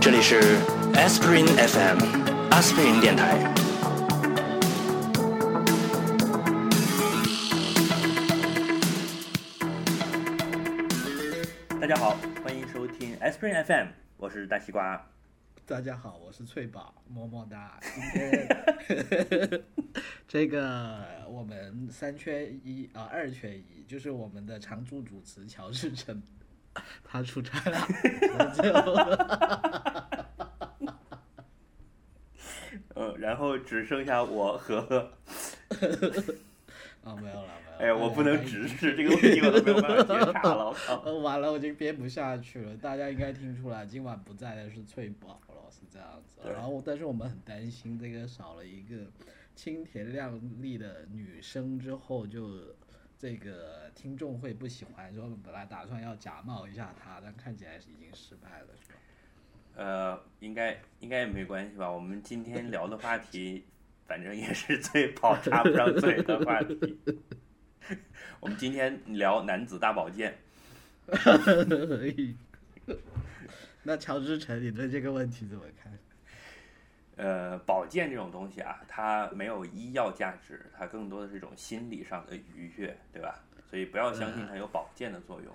[0.00, 0.40] 这里是
[0.94, 1.98] Aspirin FM
[2.50, 3.38] 阿司匹林电台。
[11.80, 15.04] 大家好，欢迎收听 Aspirin FM，我是大西瓜。
[15.66, 17.78] 大家好，我是翠宝，么么哒。
[17.94, 18.48] 今天
[20.30, 26.22] 这个我们三缺一啊，二缺一，就是我们的常驻主持乔治城，
[27.02, 27.76] 他出差了，
[32.94, 35.12] 呃， 然后只剩下我和
[37.02, 37.48] 啊，没有了，没有了。
[37.80, 41.02] 哎呀，我不能直视这个问题，我都没有办法接 茬了，我靠！
[41.06, 42.76] 呃，完了，我已经编不下去了。
[42.76, 46.40] 大家应该听出来，今晚不在的是翠宝了，是这样子。
[46.48, 48.94] 然后，但是我们很担心这个少了一个
[49.54, 52.74] 清甜靓丽的女生之后，就
[53.18, 55.14] 这个听众会不喜欢。
[55.14, 58.98] 说本来打算要假冒一下她，但看起来是已经失败了，是吧？
[59.76, 61.90] 呃，应该应该也没关系吧？
[61.90, 63.64] 我们今天聊的话题，
[64.06, 66.98] 反正也是最跑插不上嘴的话题。
[68.40, 70.36] 我们今天聊男子大保健。
[73.82, 75.79] 那乔治成，你对这个问题怎么看？
[77.22, 83.38] 呃，保健这种东西啊，它没有医药价值，它更多的是一种心理上的愉悦，对吧？
[83.68, 85.54] 所以不要相信它有保健的作用。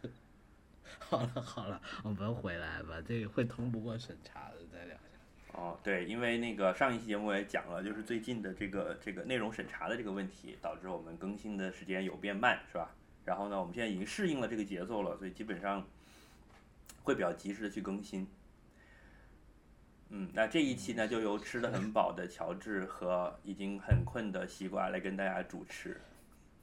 [0.98, 5.58] 好了好了，我们回来吧，这个会通不过审查的，再聊一下。
[5.60, 12.90] 哦，对，因为那个上一期节目我也讲了，就是最近的这个这个内容审查的这个问题，导致我们更新的时间有变慢，是吧？
[13.26, 15.86] 然后呢，我们现在已经适应了这个节奏了，所以基本上
[17.02, 18.26] 会比较及时的去更新。
[20.14, 25.98] 嗯，那这一期呢，就由吃的很饱的乔治和已经很困的西瓜来跟大家主持。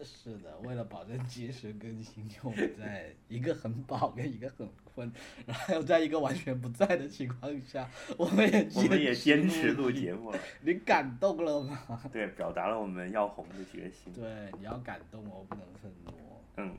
[0.02, 5.12] 是的，为了保证及时更新，就我们在一个很饱跟一个很困，
[5.46, 12.02] 然后在一个完全不在的情况下，我们也我们也坚持录录节目了，你感动了吗？
[12.14, 14.14] 对，表达了我们要红的决心。
[14.14, 14.24] 对，
[14.58, 16.14] 你要感动我，不能愤怒。
[16.56, 16.78] 嗯，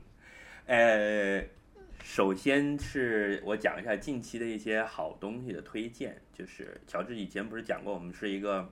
[0.65, 1.45] 呃，
[2.03, 8.69] 首先是我讲一下近期的一些好东西的推荐，就是乔治以前不是讲过，我们是一个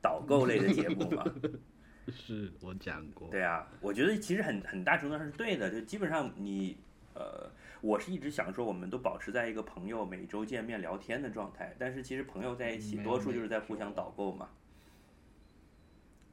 [0.00, 1.24] 导购类的节目吗？
[2.10, 6.76] 是我讲过，对啊，我觉得其实很很大程度上是对的，就基本上你
[7.14, 7.48] 呃，
[7.80, 14.48] 我是一直想说，我们都保持在一个朋友每周见面聊天的状态，但是其实朋友在一起，多数就是在互相导购嘛。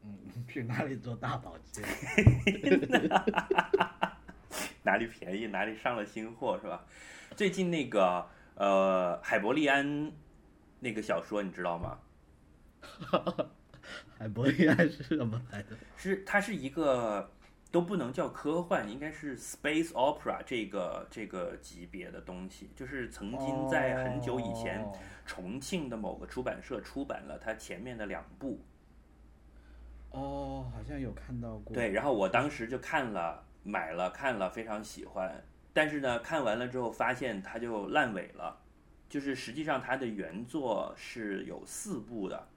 [0.03, 1.85] 嗯，去哪里做大保健？
[4.84, 6.85] 哪里便宜哪里上了新货是吧？
[7.35, 10.12] 最近那个呃海伯利安
[10.79, 12.00] 那个小说你知道吗？
[14.17, 15.69] 海伯利安是什么来着？
[15.97, 17.31] 是它是一个
[17.72, 24.91] 都不能叫科幻，应该是 space opera 这个这个级别的东西，就是曾经在很久以前哦
[25.25, 28.59] 重庆的某个出版社出版了它前面的两部，
[30.11, 31.73] 哦，好像有看到过。
[31.73, 35.44] 对，然后我当时就看了，买了看了，非常喜欢。
[35.72, 38.59] 但是呢，看完了之后发现它就烂尾了，
[39.08, 42.47] 就是实际上它的原作是有四部的，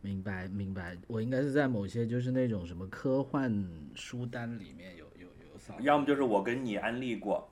[0.00, 7.50] 明白明白，我应该是在某些就是那种什么科幻书单里面有有有扫，要么就是我跟你安利过，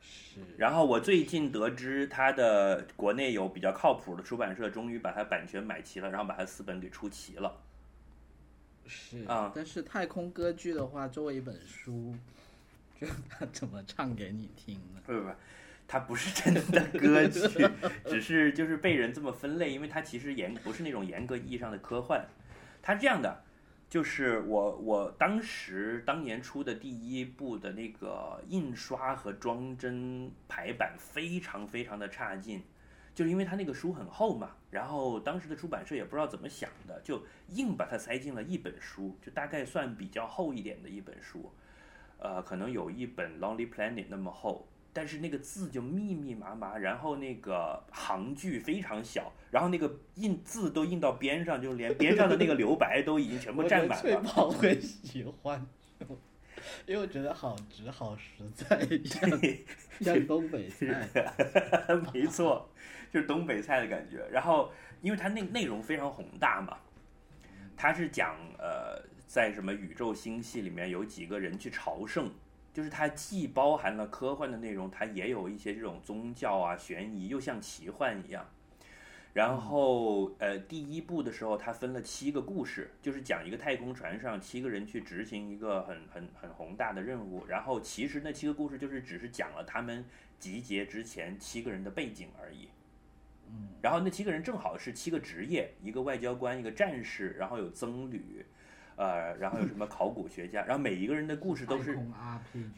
[0.00, 0.40] 是。
[0.56, 7.60] 然后我最近得知它的国内有比较靠谱的出版社，终于把它版权买齐了，然后把它四本给出齐了。
[8.86, 12.14] 是啊但是太空歌剧的话，作为一本书，
[13.00, 15.00] 就 他怎么唱给你听呢？
[15.06, 15.30] 不不不，
[15.86, 17.40] 它不是真的歌剧，
[18.06, 22.26] 只是就是被人这么分类，因为它其实严不是那种严格意义上的科幻。
[22.82, 23.42] 它是这样的，
[23.88, 32.62] 就是我我当时当年出的第一部的那个印刷和装帧排版非常非常的差劲，
[33.14, 41.52] 就是因为他那个书很厚嘛，然后当时的出版社也不知道怎么想的，就硬把它塞进了一本书，就大概算比较厚一点的一本书。
[42.18, 54.02] 呃，可能有一本《Lonely Planet》那么厚，但是那个字就密密麻麻，然后那个行距非常小，然后那个印字都印到边上，就连边上的那个留白都已经全部占满了。
[54.02, 55.66] 翠宝会喜欢，
[56.86, 58.78] 因为我觉得好直好实在，
[60.00, 61.08] 像像东北菜。
[62.12, 62.68] 没错，
[63.10, 64.26] 就是东北菜的感觉。
[64.30, 66.76] 然后，因为它内内容非常宏大嘛，
[67.76, 72.30] 它是讲呃，在什么宇宙星系里面有几个人去朝圣，
[72.72, 78.46] 就是它既包含了科幻的内容，它也有一些这种宗教啊、悬疑，又像奇幻一样。
[79.32, 87.46] 然后呃，第一部的时候，它分了七个故事，就是讲一个太空船上七个人去执行一个很很很宏大的任务。
[87.46, 90.04] 然后其实那七个故事就是只是讲了他们
[90.38, 92.68] 集结之前七个人的背景而已。
[93.48, 98.44] 嗯，然后那七个人正好是七个职业，一个外交官，一个战士，然后有僧侣，
[98.96, 101.98] 呃，然后有什么考古学家，然后每一个人的故事都是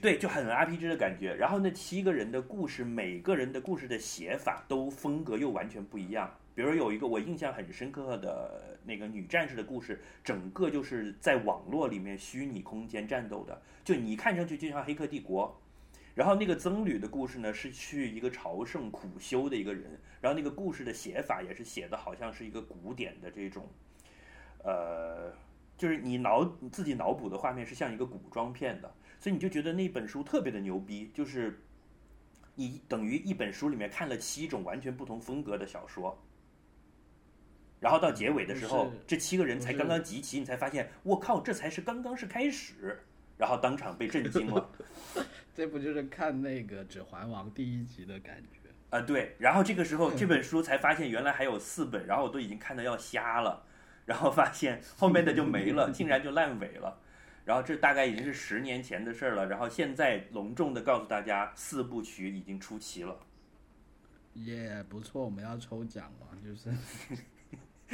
[0.01, 1.35] 对，就很 RPG 的感觉。
[1.35, 6.33] 然后那七个人的故事，每个人的故事的写法都风格又完全不一样。
[6.55, 15.49] 比如有一个我印象很深刻的那个女战士的故事，整个就是在网络里面虚拟空间战斗的，就你看上去就像《黑客帝国》。
[16.15, 23.69] 然后那个僧侣的故事呢，是去一个朝圣苦修的一个人，然后那个故事的写法也是写的好像是一个古典的这种，
[24.63, 25.33] 呃，
[25.77, 31.61] 就是你脑你自己脑补的画面是像一个古装片的，所以你就觉得那本书特别的牛逼，就是
[32.55, 36.17] 你等于一本书里面看了七种完全不同风格的小说。
[37.85, 42.99] 然后到结尾的时候，这七个人才刚刚集齐，你才发现，我靠，这才是刚刚是开始，
[43.37, 44.71] 然后当场被震惊了。
[45.55, 48.71] 这不就是看那个《指环王》第一集的感觉？
[48.89, 53.63] 啊，对，然后这个时候这本书才发现原来还有四本，然后我都已经看得要瞎了，
[54.07, 56.99] 然后发现后面的就没了， 竟然就烂尾了。
[57.45, 63.15] 然后这大概已经是十年前的事儿了，然后现在隆重的告诉大家，四部曲已经出齐了。
[64.33, 66.71] 也、不错，我们要抽奖嘛，就是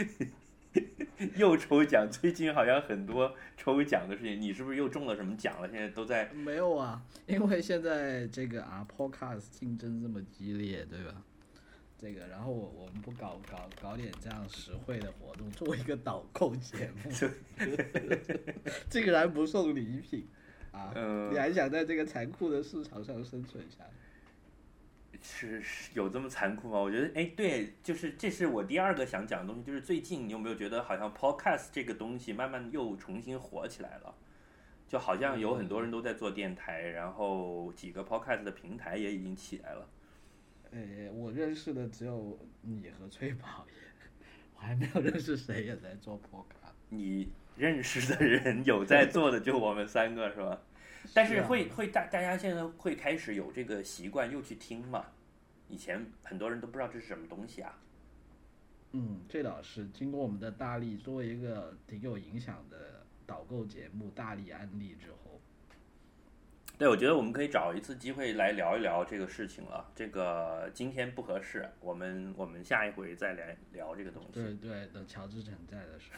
[1.36, 5.68] 又抽奖，最近好像很多抽奖的事情，你是不是又中了什么奖了？
[5.70, 11.22] 现在都在没有啊，因为现在这个啊 Podcast 竞争这么激烈，对吧？
[11.98, 17.10] 这个，然后我我们不搞搞搞点这样实惠的活动，做一个导购节目，
[18.88, 20.26] 竟然不送礼品
[20.72, 20.92] 啊！
[20.96, 23.90] 嗯你还想在这个残酷的市场上生存下去？
[25.22, 26.78] 是是有这么残酷吗？
[26.78, 34.14] 我觉得，哎，对，就是这是我第二个想讲的东西，就是最近你有没有觉得好像 podcast 这个东西慢慢又重新火起来了？
[34.88, 39.88] 就好像有很多人都在做电台，然后几个 podcast 的平台也已经起来了。
[40.72, 44.26] 呃，我认识的只有你和崔宝爷，
[44.56, 46.72] 我还没有认识谁也在做 Podcast。
[46.88, 50.60] 你认识的人有在做的，就我们三个是吧？
[51.14, 55.06] 但是会会大大家现在会开始有这个习惯，又去听嘛。
[55.68, 57.78] 以前很多人都不知道这是什么东西啊。
[58.92, 65.40] 嗯，这倒是经过我们的大力，作为一个挺有影响的导购节目大力安利之后，
[66.76, 69.88] 对，我觉得我们可以找一次机会来聊一聊这个事情了。
[69.94, 74.32] 这个今天不合适，我们我们下一回再来聊这个东西。
[74.32, 76.10] 对对，等乔治城在的时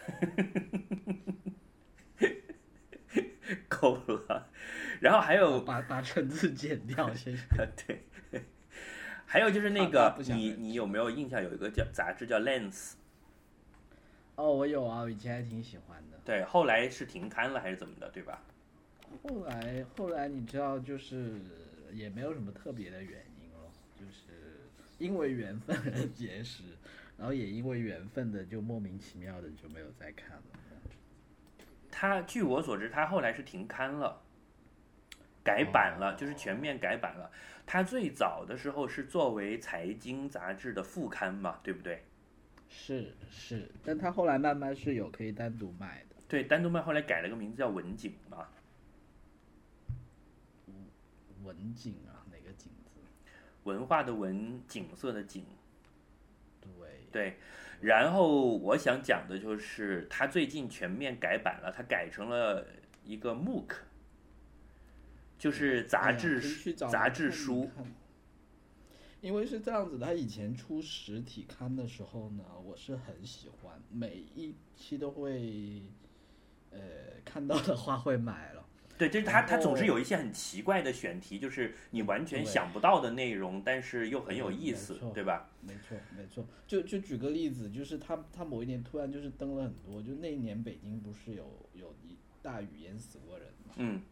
[2.18, 2.32] 候，
[3.68, 4.48] 够了。
[5.02, 7.44] 然后还有把把橙子剪掉，谢谢。
[7.84, 8.44] 对，
[9.26, 11.42] 还有就是那个你你有没有印象？
[11.42, 12.92] 有一个叫杂志叫 Lens，
[14.36, 16.16] 哦，我有啊，我以前还挺喜欢的。
[16.24, 18.40] 对，后来是停刊了还是怎么的，对吧？
[19.24, 21.40] 后来后来你知道，就是
[21.92, 23.68] 也没有什么特别的原因了，
[23.98, 24.60] 就是
[24.98, 26.62] 因为缘分而结识，
[27.18, 30.42] 然后也因为缘分的就莫名其妙的就没有再看了。
[31.90, 34.21] 他据我所知，他后来是停刊了，
[35.44, 37.30] 改版了，就是全面改版了。
[37.66, 42.02] 它最早的时候是作为财经杂志的副刊嘛，对不对？
[42.68, 46.16] 是是，但它后来慢慢是有可以单独卖的。
[46.26, 48.48] 对，单独卖后来改了个名字叫文景嘛。
[51.44, 53.00] 文景啊，哪个景字？
[53.64, 55.44] 文化的文，景色的景，
[56.60, 56.70] 对，
[57.10, 57.36] 对。
[57.80, 62.64] 然后我想讲的就是，它最近全面改版了，它改成了
[63.04, 63.74] 一个 MOOC，
[65.42, 67.68] 就是杂志、杂志书。
[67.74, 67.84] 看
[69.20, 75.82] 因为是这样子，他以前出实体刊的时候呢，我是很喜欢，每一期都会，
[76.70, 76.78] 呃，
[77.24, 78.64] 看到的话会买了。
[78.96, 85.50] 对，就是他，他总是有一些很奇怪的选题，就是你完全想不到的内容，但是又很有意思，错对吧？
[85.60, 86.46] 没错，没错。
[86.68, 93.74] 就就举个例子，就是他他某一年突然就是登了很多，就那一年北京不是有有一大雨淹死过人嘛？
[93.76, 94.02] 嗯，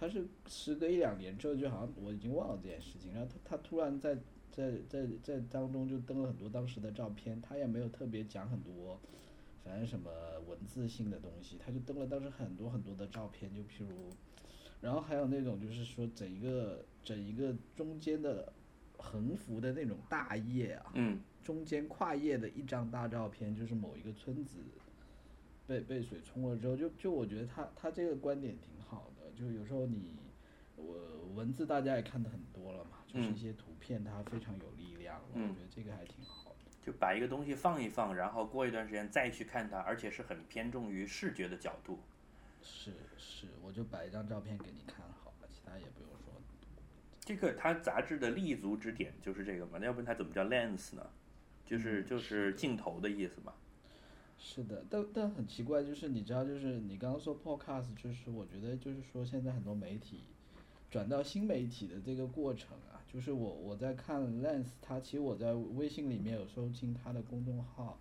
[0.00, 4.16] 他是时隔一两年之后，就好像我已经忘了这件事情，然后他他突然在
[4.52, 9.00] 在在在当中就登了很多当时的照片，他也没有特别讲很多，
[9.64, 10.10] 反正什么
[10.46, 14.08] 文字性的东西，他就登了当时很多很多的照片，就譬如，
[14.80, 18.52] 然后还有那种就是说整一个整一个中间的
[18.96, 24.58] 横幅的那种大页啊，嗯，中间跨页的一张大照片，就是某一个村子
[25.66, 28.77] 被被水冲了之后，就就我觉得他他这个观点挺
[29.38, 30.16] 就有时候你
[30.74, 30.96] 我
[31.34, 36.56] 文字大家也看的很多了嘛，就是嗯一些图片它非常有力量，嗯我觉得这个还挺好的。
[36.82, 42.00] 就把一个东西放一放，然后过一段时间再去看它，而且是很偏重于视觉的角度。
[42.62, 46.32] 是是，我就摆一张照片给你看好了，其他也不用说。
[47.20, 51.06] 这个它杂志的立足之点就是这个嘛，那要不然它怎么叫 lens 呢？
[51.66, 53.52] 就是就是镜头的意思嘛。
[54.38, 60.20] 是的，但但很奇怪，就是你知道，就是你刚刚说 podcast，就是我觉得就是说现在很多媒体
[60.90, 67.98] 转到新媒体的这个过程啊，就是我我在看 Lens，他其实我在微信里面有收听他的公众号，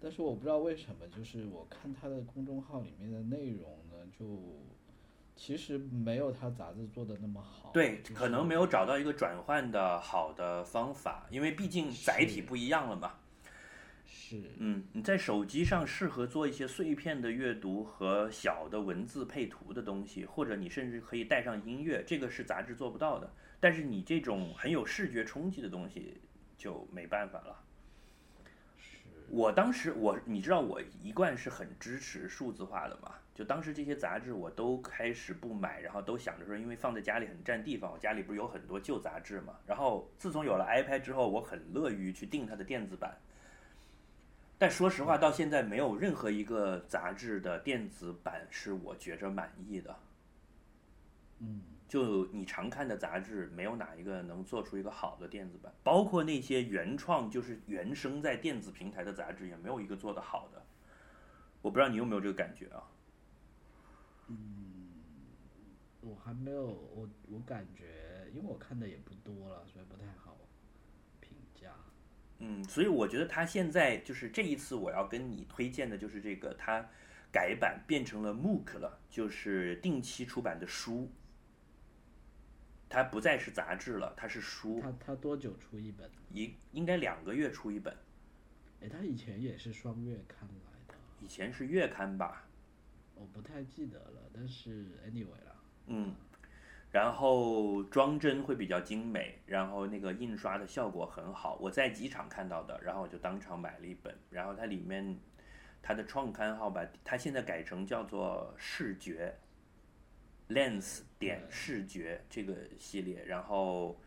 [0.00, 4.24] 但是我不知道为什么，就是我看他的公众号里面的内容呢，就
[5.34, 7.72] 其实没有他杂志做的那么好。
[7.74, 13.14] 对，就是可能没有找到一个转换的好的方法，因为毕竟载体不一样了嘛。
[14.26, 23.30] 是嗯，你在手机上适合做一些碎片的阅读和小的文字配图的东西，或者你甚至可以带上音乐，这个是杂志做不到的。
[23.60, 26.18] 但是你这种很有视觉冲击的东西
[26.56, 27.62] 就没办法了。
[29.28, 39.58] 我当时我你知道我一贯是很支持数字化的嘛，就当时这些杂志我都开始不买，然后都想着说，因为放在家里很占地方，我家里不是有很多旧杂志嘛。
[39.66, 43.14] 然后自从有了 iPad 之后，我很乐于去订它的电子版。
[44.58, 49.96] 但说实话，到现在没有任何一个杂志的电子版是我觉着满意的。
[51.40, 60.64] 嗯，就你常看的杂志，没有哪一个能做出一个好的电子版，包括那些原创就是原生在电子平台的杂志，也没有一个做得好的。
[61.60, 62.84] 我不知道你有没有这个感觉啊？
[64.28, 64.36] 嗯
[66.00, 70.36] 我还没有我我感觉，因为我看的也不多了，所以不太好
[71.20, 71.72] 评价。
[72.38, 76.86] 嗯，所以我觉得他现在就是这一次我要跟你推荐的就是这个，他
[77.32, 81.10] 改版变成了 MOOC 了，就是定期出版的书。
[82.86, 86.08] 它不再是杂志了，它是书，它它多久出一本？
[86.32, 87.92] 一应该两个月出一本，
[88.80, 92.46] 哎，它以前也是双月刊来的，以前是月刊吧？
[93.16, 96.14] 我不太记得了，但是 anyway 了，嗯，
[96.94, 105.18] 然后装帧会比较精美，然后那个印刷的效果很好，我在机场看到的，然后我就当场买了一本，然后它里面
[105.82, 109.34] 它的创刊号吧，它现在改成叫做视觉
[110.50, 113.98] Lens 点视觉这个系列，然后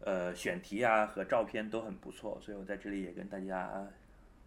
[0.00, 3.86] 呃选题啊和照片都很不错，所以我在这里也跟大家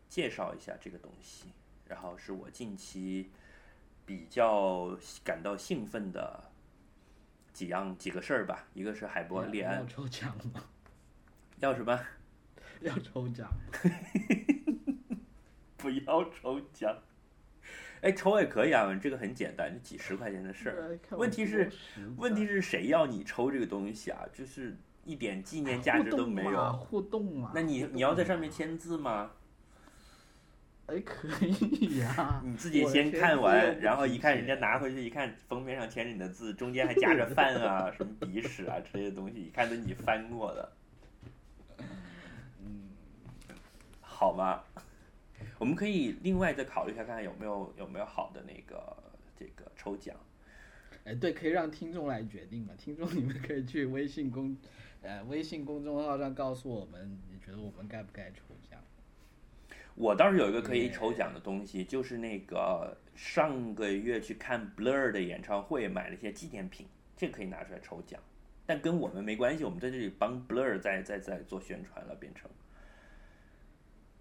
[0.09, 1.47] 介绍一下这个东西，
[1.87, 3.31] 然后是我近期
[4.05, 6.51] 比较感到兴奋的
[7.55, 10.61] 几样几个事儿吧，一个是海伯利安要抽奖吗？
[11.59, 11.97] 要什么？
[12.81, 13.89] 要抽奖吗？
[15.77, 16.93] 不要抽奖。
[18.01, 20.99] 哎，抽也可以啊，这个很简单，就几十块钱的事儿。
[21.11, 21.71] 问题是
[22.17, 24.19] 问题是谁要你抽这个东西啊？
[24.33, 26.77] 就是一点纪念价值都没互动嘛有。
[26.77, 27.51] 互动嘛。
[27.55, 29.31] 那你你要在上面签字吗？
[30.87, 40.71] 哎，可以呀、 你自己先看完，然后一看人家拿回去一看，封面上签着你的字，中间还夹着 饭啊、什么鼻屎啊之类的东西，一看都你翻过的。
[42.59, 42.89] 嗯，
[43.99, 44.61] 好吗？
[45.57, 48.95] 我们可以另外再考虑一下，看看有没有有没有好的那个
[49.35, 50.15] 这个抽奖。
[51.03, 52.73] 哎，对，可以让听众来决定嘛。
[52.77, 54.55] 听众你们可以去微信公，
[55.01, 58.79] 呃，微信公众号上告诉我们，你觉得我们该不该抽奖？
[59.95, 66.85] 我倒是有一个可以抽奖的东西，就是那个上个月去看 Blur 的演唱会买了一些纪念品，
[67.15, 68.19] 这个可以拿出来抽奖，
[68.65, 72.49] 但跟我们没关系，我们在这里帮 Blur 在在在做宣传了，变成。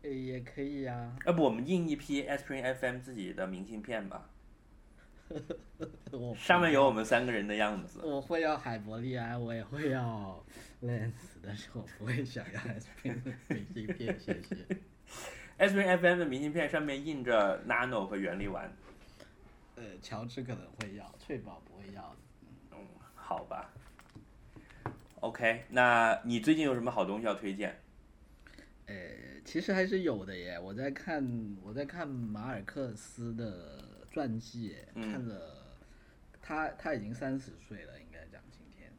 [0.05, 4.31] 哎，也可以呀、要不我们印一批 Aspirin FM 自己的明信片吧，
[6.13, 8.01] 我上面有我们三个人的样子。
[8.05, 10.45] 我会要海伯利安，我也会要
[10.83, 11.13] Lens，
[11.43, 14.57] 但是我不会想要 S p r i n 明信片，谢谢。
[15.59, 18.71] Aspirin FM 的明信片上面印着 Nano 和原力丸，
[19.77, 22.15] 呃，乔治可能会要，翠宝不会要。
[22.73, 22.79] 嗯，
[23.15, 23.71] 好吧。
[25.21, 27.75] OK，那你最近有什么好东西要推荐？
[28.87, 28.95] 呃，
[29.45, 30.59] 其实还是有的耶。
[30.59, 35.77] 我在看我在看马尔克斯的传记，嗯看了
[36.43, 38.93] 他他已经三十岁了，应该讲今天，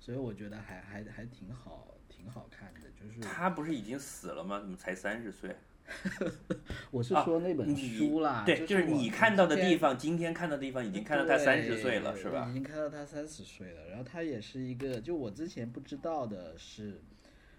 [0.00, 2.90] 所以我觉得还还还挺好，挺好看的。
[3.00, 4.58] 就是他不是已经死了吗？
[4.58, 5.54] 怎么才三十岁？
[6.90, 12.54] 我是啊说那本书啦，对，就是你看到的地方，今天看到的地方，已经看到他三十岁了，是吧已？
[12.54, 17.00] 经看到他三十岁了，然后他也是一个，就我之前不知道的是，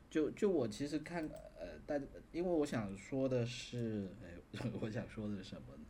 [0.09, 1.27] 就就我其实看
[1.59, 1.95] 呃，大
[2.31, 5.83] 因为我想说的是，哎， 我想说的是什么呢？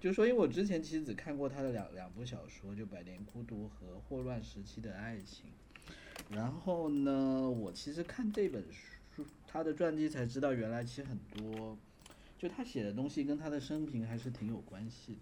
[0.00, 5.46] 就是说，因为我之前其实只看过他的两两部小说，就《百年孤独》和《霍乱时期的爱情》。
[6.30, 8.93] 然后呢，我其实看这本书，
[9.54, 11.78] 他的传记才知道，原来其实很多，
[12.36, 15.20] 就他写的东西跟他的生平还是挺有关系的。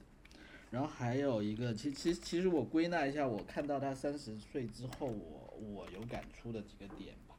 [0.71, 7.35] 然后还有一个，其其其实我归纳一下，我看到他三十岁之后，我我有感触的几个点吧。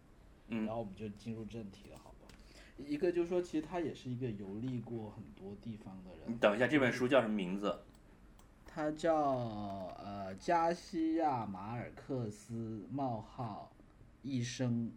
[0.50, 2.28] 嗯然后我们就进入正题了，好吧？
[2.78, 6.20] 一个就是说，其实他也是一个游历过很多地方的人。
[6.28, 7.76] 你等一下，这本书叫什么名字？
[8.68, 9.16] 他叫
[9.98, 13.72] 呃加西亚马尔克斯冒号
[14.22, 14.92] 一生，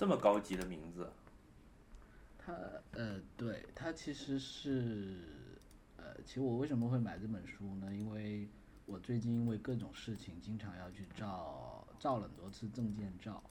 [0.00, 1.12] 这么高级的名字，
[2.38, 2.54] 他
[2.92, 5.18] 呃对他其实是
[5.98, 7.94] 呃，其实我为什么会买这本书呢？
[7.94, 8.48] 因为
[8.86, 13.42] 我最近因为各种事情，经常要去照照了很多次证件照，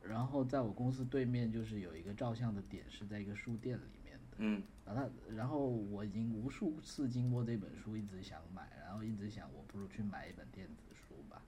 [0.00, 4.36] 然后在我公司对面就是有一个照相的点，是在一个书店里面的。
[4.36, 11.42] 嗯然后他，然后我已经无数次经过这本书，一直想买，然后一直想，我不如去买一本电子书吧。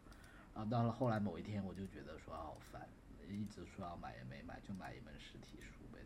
[0.52, 2.88] 然后到了后来某一天，我就觉得说好烦，
[3.28, 5.98] 一直说要买也没买，就买一本实体书呗。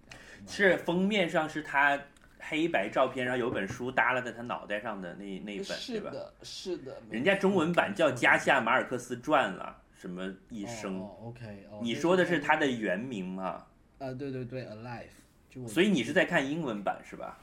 [0.46, 2.00] 是封面上是他
[2.38, 5.74] 黑白照片，然后有本书耷拉在他脑袋上的那那一本，对吧？
[5.74, 7.02] 是的，是的。
[7.10, 11.00] 人家中文版叫《加西亚马尔克斯传》了，什么一生？
[11.00, 13.66] 哦哦，OK，哦，你说的是他的原名吗？
[13.98, 15.06] 啊，对对对，Alive，
[15.48, 17.38] 就所以你是在看英文版是吧？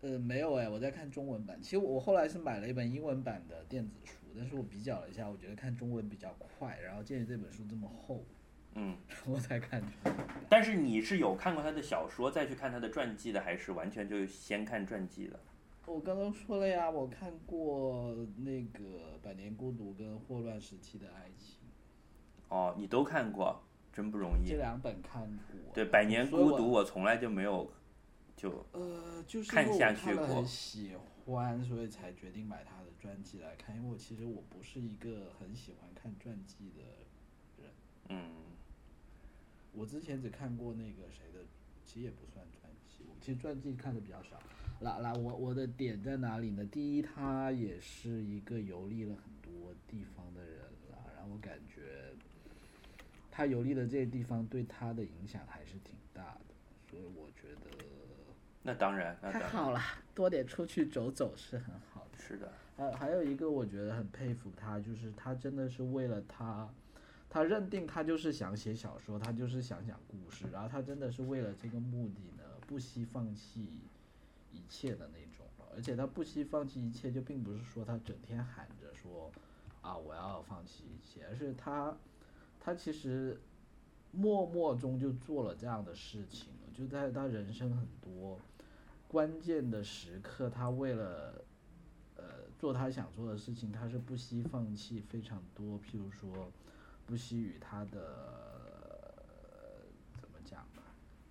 [0.00, 1.60] 呃没有哎，我在看中文版。
[1.60, 8.24] 其实我后来是买了一本英文版的电子书，但是我比较了一下，我觉得看中文比较快，然后鉴于这本书这么厚，
[8.78, 10.26] 嗯， 我才看中文版。
[10.48, 15.38] 但是你是有看过他的小说再去看他的传记的，还是完全就先看传记的？
[15.86, 21.56] 我刚刚说了呀，我看过那个《百年孤独》跟《霍乱时期的爱情
[22.48, 23.60] 哦，你都看过，
[23.92, 24.56] 真不容》易这。
[24.56, 25.72] 两本看过。
[25.74, 27.70] 对，《百年孤独》我从来就没有
[28.36, 30.92] 就呃，就是看下去过喜
[31.24, 33.74] 欢，所以才决定买他的传记来看。
[33.74, 36.82] 因为我其实我不是一个很喜欢看传记的
[37.62, 37.72] 人，
[38.10, 38.30] 嗯
[39.78, 41.38] 我之前只看过那个谁的，
[41.84, 44.40] 其实也不算传记，我其实传记看的比较少。
[44.80, 46.64] 来来，我我的点在哪里呢？
[46.64, 50.58] 第一，他也是一个游历了很多地方的人
[50.90, 52.12] 了，然后我感觉
[53.30, 56.54] 他游历的这些地方对他的影响还是挺大的，
[56.90, 57.84] 所以我觉得
[58.62, 59.80] 那当然，那当然太好了，
[60.14, 62.18] 多点出去走走是很好的。
[62.18, 66.68] 是的，还还有一个我觉得很佩服他，就是他真的是为了他，
[67.30, 73.68] 他认定他就是想写小说，他就是想讲故事，然后他真的是为了这个目的呢，不惜放弃
[74.52, 79.30] 一切的那种，而且他不惜放弃一切，就并不是说他整天喊着说
[79.82, 81.96] 啊我要放弃一切，而是他
[82.58, 83.38] 他其实
[84.10, 88.40] 默默中就做了这样的事情了，就在他人生很多
[89.06, 91.44] 关键的时刻，他为了
[92.16, 92.24] 呃
[92.58, 96.50] 做他想做的事情，他是不惜放弃非常多，譬如说
[97.08, 97.98] 不惜与他的、
[99.48, 99.82] 呃
[100.20, 100.82] 怎么讲吧，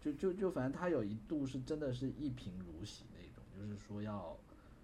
[0.02, 4.36] 就就就反正他有一度是真的是一贫如洗那种，就是说要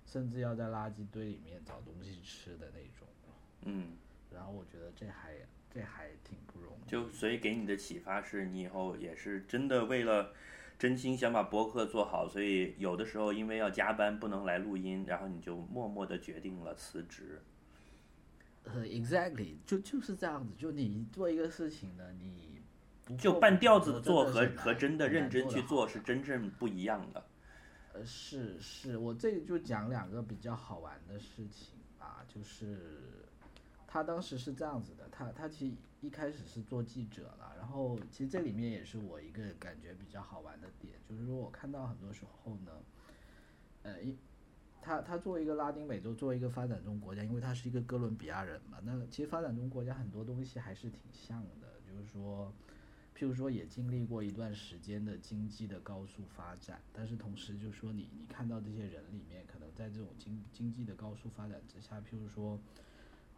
[0.05, 3.07] 甚至要在垃圾堆里面找东西吃的那种。
[3.63, 3.93] 嗯，
[4.31, 5.33] 然后我觉得这还
[5.73, 6.89] 这还挺不容易。
[6.89, 10.31] 就所以给你的启发是你以后也是真的为了
[10.77, 17.41] 真心想把博客做好，所以有的时候因为要加班不能来录音，然后你就默默的决定了辞职。
[18.63, 20.53] 呃，exactly，就就是这样子。
[20.57, 22.61] 就你做一个事情呢，你
[23.03, 27.23] 不就半吊子沉舟做和的和真的认真去做是真正不一样的。
[27.93, 33.25] 呃，是是，我这里就讲两个比较好玩的事情吧，就是
[33.85, 42.71] 他当时是这样子的，他他其实一开始是做记者了，然后其实这里面也是我一个感觉比较好玩的点，就是说我看到很多时候呢，
[43.83, 44.17] 呃，一
[44.83, 52.53] 他他作为一个拉丁美洲，作为一个发展中国家，因为他是一个哥伦比亚人嘛，那其实发展中国家很多东西还是挺像的，就是说。
[53.15, 62.59] 譬如说，也经历过一段时间的经济的高速发展，但是同时就是说你，你看到这些人里面，可能在这种经经济的高速发展之下，譬如说，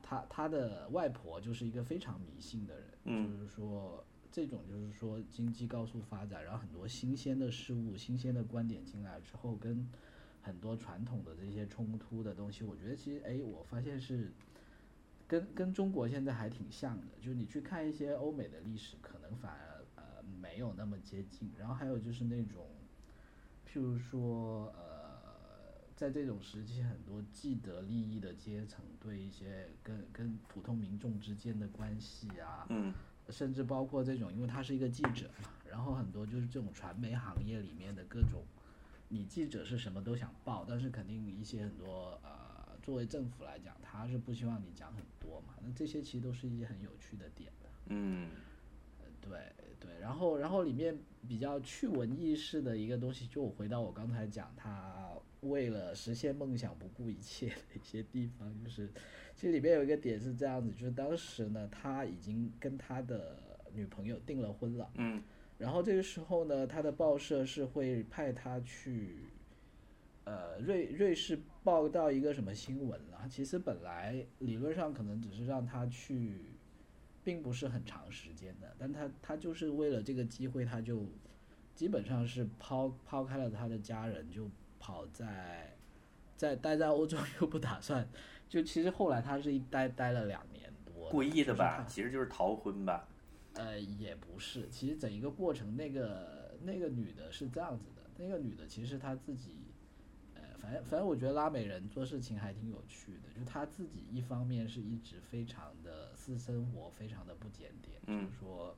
[0.01, 9.86] 他他的外婆就是一个非常迷信的人，嗯就是说这种就是说经济高速发展，然后很多新鲜的事物、新鲜的观点进来之后，跟
[10.45, 14.31] 很多传统的这些冲突的东西，我觉得其实哎，我发现是
[15.27, 21.51] 跟跟中国现在还挺像的，就是你去看一些欧美的历史，可能反而呃没有那么接近。
[21.58, 22.67] 然后还有就是那种，
[23.67, 32.93] 譬如说呃，在这种时期，很多既得利益的阶层对一些跟跟普通民众之间的关系啊，嗯
[33.29, 38.43] 甚至包括这种，因为他是一个记者嘛，然后很多就是这种传媒行业里面的各种，
[39.15, 47.69] 你记者是什么都想报，但是肯定一些很多呃，作为政府来讲，他是不希望你讲很多嘛，那这些其实都是一些很有趣的点的。
[47.88, 48.30] 嗯
[49.21, 49.39] 对
[49.80, 55.10] 对，然后然后里面比较趣闻轶事的一个东西，就我回到我刚才讲，他
[55.41, 58.91] 为了实现梦想不顾一切的一些地方，就是
[59.34, 63.39] 其实里面有一个点是这样子，就是当时呢，他已经跟他的
[63.73, 65.23] 女朋友订了婚了，嗯
[65.58, 69.20] 然后这个时候呢，他的报社是会派他去，
[70.26, 73.26] 呃，瑞瑞士报道一个什么新闻了。
[73.30, 76.52] 其实本来理论上可能只是让他去，
[77.24, 81.06] 并不是很长时间的，但他他就是为了这个机会，他就
[81.74, 85.74] 基本上是抛抛开了他的家人，就跑在
[86.36, 88.08] 在待在欧洲又不打算，
[88.50, 91.86] 就其实后来他是一待待了两年多，故意的就是他吧？
[91.88, 93.08] 其实就是逃婚吧？
[93.56, 99.74] 呃，也不是，其实整一个过程，那个那个女的是这样子的，那个女的其实她自己，
[100.34, 108.76] 呃，反正反正我觉得拉美人做事情还挺有趣的，就她自己一方面是一直非常的私生活非常的不检点，嗯就是说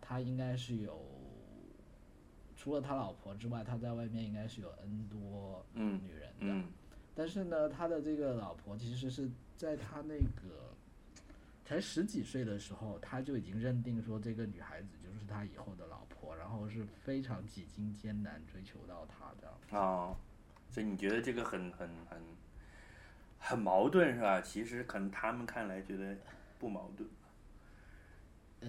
[0.00, 1.04] 她应该是有，
[2.56, 6.64] 除了他老婆之外，他在外面应该是有 N 多嗯女人的，嗯。
[7.14, 10.65] 但是呢，他的这个老婆其实是在他那个
[11.66, 19.76] 才十几岁的时候，他就已经认定说这个女孩子就是他以后的老婆，然后是非常几经艰难追求到她的。
[19.76, 20.16] 哦，
[20.70, 22.22] 所以你觉得这个很很很
[23.38, 24.40] 很矛盾是吧？
[24.40, 26.16] 其实可能他们看来觉得
[26.60, 27.08] 不矛盾。
[28.60, 28.68] 呃，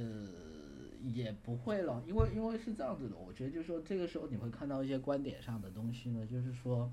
[1.04, 6.92] 也不会了，因为因为是这样子的，我觉得就是说这个时候你会看到一些观点上的东西呢，就是说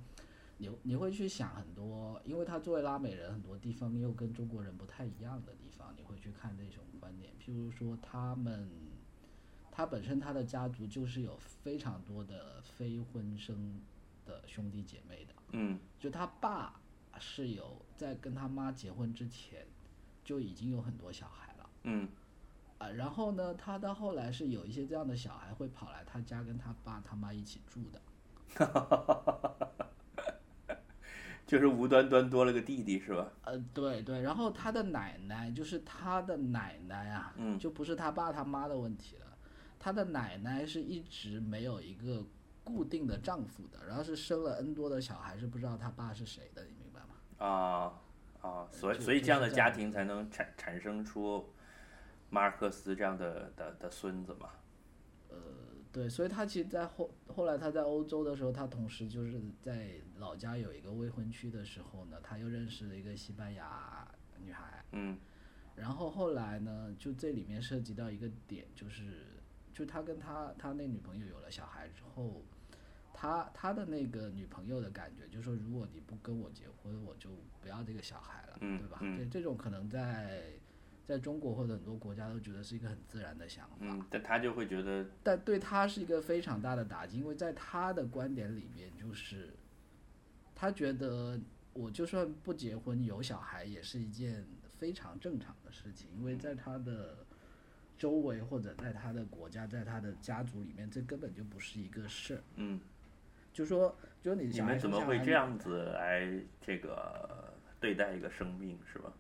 [0.58, 8.70] 你你会去想很多，因为他作为拉美人，很多地方又跟中国人不太一样的地方，你会去看那种观点，譬如说他们。
[9.76, 13.82] 他本身他的家族就是有非常多的非婚生
[14.24, 16.80] 的兄弟姐妹的，嗯就他爸
[17.18, 19.66] 是有在跟他妈结婚之前
[20.22, 21.68] 就已经有很多小孩了。
[21.82, 22.08] 嗯
[22.78, 28.00] 啊，然后呢，他到后来是有一些这样的小孩会跑来他家跟他爸他妈一起住的，
[31.46, 33.30] 就是无端端多了个弟弟是吧？
[33.42, 39.36] 呃，对对，然后他的奶奶就是他的奶奶啊，嗯就不是他爸他妈的问题了，
[39.78, 42.24] 他的奶奶是一直没有一个
[42.62, 47.46] 固定的丈夫的，然后是生了 N 多的小孩，是不知道他爸是谁的，你明白吗？
[47.46, 47.92] 啊
[48.40, 51.52] 啊，所以所以这样的家庭才能产产生出
[52.30, 54.48] 马尔克斯这样的的的孙子嘛。
[55.94, 64.04] 对，所以他其实，在后后来他在欧洲的时候，他同时就是在老家有一个未婚妻的时候呢，他又认识了一个西班牙
[64.40, 64.84] 女孩。
[64.90, 65.16] 嗯
[65.76, 69.26] 然后后来呢，就这里面涉及到一个点，就是
[69.72, 72.42] 就他跟他他那女朋友有了小孩之后，
[73.12, 77.30] 他他的那个女朋友的感觉就是说，如果你不跟我结婚，我就
[77.60, 78.98] 不要这个小孩了，嗯对吧？
[79.00, 80.42] 嗯这这种可能在
[81.06, 83.76] 在中国或者很多国家都觉得是一个很自然的想法。
[83.80, 89.54] 嗯，但他就会觉得但对他是一个非常大的打击，因为在他的观点里面，就是
[90.54, 91.38] 他觉得
[91.72, 94.44] 我就算不结婚有小孩也是一件
[94.78, 97.18] 非常正常的事情，因为在他的
[97.98, 102.42] 周围或者在他的国家，在他的家族里面，这根本就不是一个事儿。
[102.56, 102.80] 嗯，
[103.52, 106.26] 就说，就你你们怎么会这样子来
[106.60, 109.12] 这个对待一个生命是吧？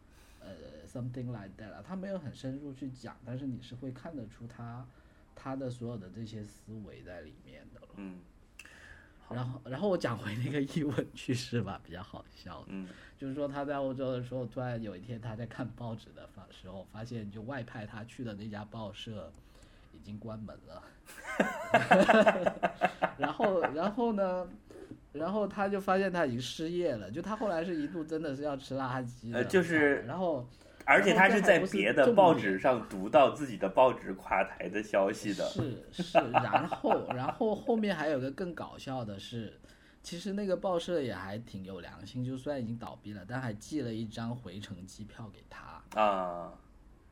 [0.44, 4.86] 呃，something like that 啊，他没有很深入去讲，但是你是会看得出他
[5.34, 7.88] 他的所有的这些思维在里面的了。
[7.96, 8.20] 嗯
[9.30, 12.86] 然后，然后我讲回那个译文趣事吧，比较好笑的，嗯
[13.18, 19.32] 就是说他在欧洲的时候，突然有一天他在看报纸的发时候，发现就外派他去的那家报社
[19.94, 20.82] 已经关门了。
[23.16, 24.46] 然后，然后呢，
[25.14, 30.46] 然后他就发现他已经失业了，就他后来是一度真的是要吃垃圾的，呃就是然后
[30.84, 35.44] 而且他是在别的报纸上读到自己的报纸垮台的消息的。
[35.46, 39.58] 是是，然后然后后面还有个更搞笑的是，
[40.02, 46.52] 其实那个报社也还挺有良心，就虽然已经倒闭了，但还寄了一张回程机票给他，啊，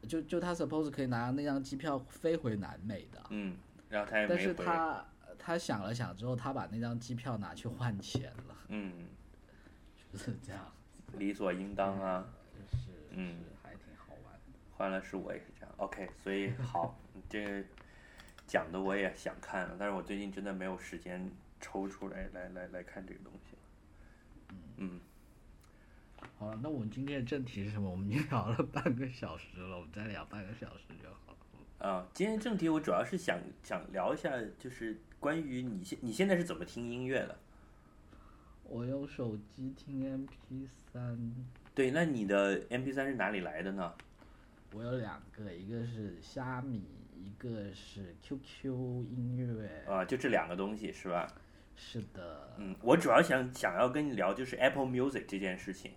[0.07, 3.57] 就就他 suppose 可以拿那张机票飞回南美的，嗯，
[3.89, 5.03] 然后他也但是他
[5.39, 9.07] 他想了想之后，他把那张机票拿去换钱了，嗯，
[10.13, 10.73] 就是这样，
[11.19, 14.59] 理所应当啊，就是嗯还挺好玩的。
[14.77, 15.75] 换了是我也是这样。
[15.79, 17.65] OK，所以好，这个
[18.47, 23.57] 讲的我也想看了，但是我最近真的没有时间抽出来来来来看这个东西。
[24.77, 25.01] 嗯，
[26.39, 27.91] 好了，那我们今天的正题是什么？
[27.91, 31.89] 我们已经聊了半个小时了，我们再聊半个小时就好了。
[31.89, 37.39] 啊，今天正题我主要是想想聊一下，就是关于你现你现在是怎么听音乐的？
[38.65, 41.17] 我用手机听 MP 三，
[41.73, 43.95] 对，那你的 M P 三是哪里来的呢？
[44.75, 46.83] 我有两个，一个是虾米，
[47.15, 48.67] 一个是 QQ
[49.11, 51.33] 音乐，啊、就这两个东西是吧？
[51.77, 55.93] 是的，嗯，我主要想想要跟你聊就是 Apple Music 这件事情。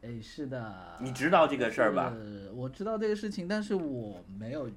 [0.00, 0.96] 哎，是的。
[1.02, 2.14] 你知道这个事儿吧？
[2.16, 4.70] 呃，我知道这个事情，但是我没有，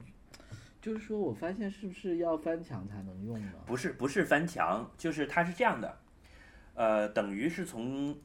[0.82, 3.52] 就是说我发现是不是要翻墙才能用呢？
[3.66, 5.98] 不是不是翻墙，就是它是这样的，
[6.74, 8.18] 呃，等于是从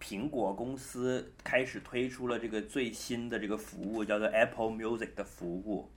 [0.00, 5.90] 苹果公司开始推出了这个最新的这个服务，叫做 Apple Music 的服务。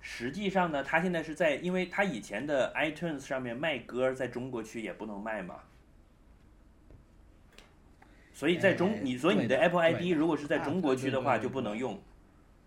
[0.00, 5.56] 实际上呢，它现在是在，因为它以前的 iTunes 上面卖歌，在中国区也不能卖嘛，
[8.32, 12.00] 所以在中哎你所以你的 Apple ID 如果是在啊中国区的话就不能用，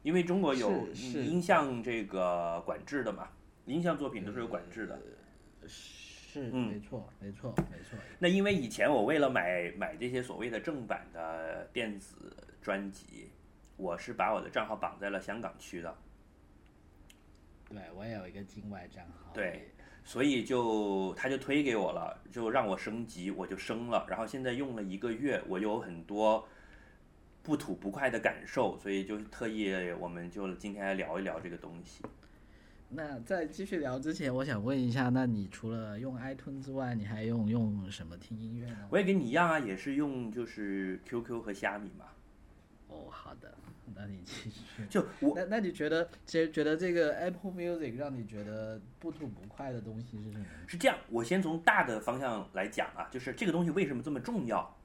[0.04, 3.28] 因为中国有音像这个管制的嘛，
[3.66, 5.00] 音像作品都是有管制的。
[5.68, 7.98] 是，嗯没错，没错，没错。
[8.18, 12.16] 那因为以前我为了买买这些所谓的正版的电子
[12.62, 13.30] 专辑，
[13.78, 15.98] 我是把我的账号绑在了香港区的，
[17.70, 19.32] 对我也有一个境外账号。
[19.34, 19.70] 对，
[20.04, 26.48] 所以就他就推给我了，就让我升级，我就升了，然后现在用了一个月，我有很多
[27.50, 32.04] 不吐不快的感受，所以就特意我们就今天来聊一聊这个东西。
[32.90, 38.88] 那在继续聊之前，我想问一下，那你除了用 iTunes 之外，你还用用什么听音乐呢？
[38.92, 42.06] 我也跟你一样啊，也是用就是 QQ 和虾米嘛，
[42.88, 43.52] 哦，好的，
[43.96, 44.86] 那你继续。
[44.88, 50.46] 就我那那你觉得，其实觉得这个 Apple Music 让你觉得不吐不快的东西是什么？
[50.68, 54.76] 是这样，我先从大的方向来讲啊，就是这个东西为什么这么重要？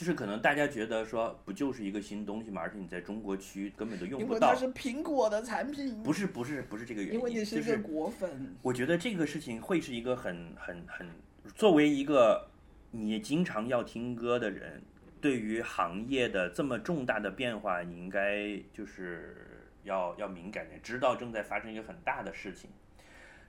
[0.00, 4.24] 就是可能大家觉得说，不就是一个新东西嘛，而且你在中国区根本都用不到。
[4.24, 8.56] 因为它是苹果的产品，不是不是不是这个原因，因为你是就是果粉。
[8.62, 11.06] 我觉得这个事情会是一个很很很，
[11.54, 12.48] 作为一个
[12.92, 14.80] 你经常要听歌的人，
[15.20, 22.70] 对于行业的这么重大的变化，你应该就是要要敏感点，知道正在发生一个很大的事情。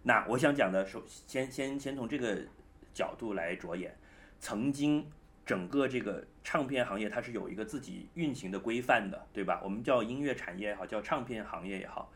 [0.04, 2.40] 那我想讲的，首先先先从这个
[2.94, 3.96] 角度来着眼，
[4.42, 5.10] 曾经
[5.52, 9.60] 整个这个唱片行业它是有一个自己运行的规范的，对吧？
[9.62, 12.10] 我们叫音乐产业也好，叫唱片行业也好。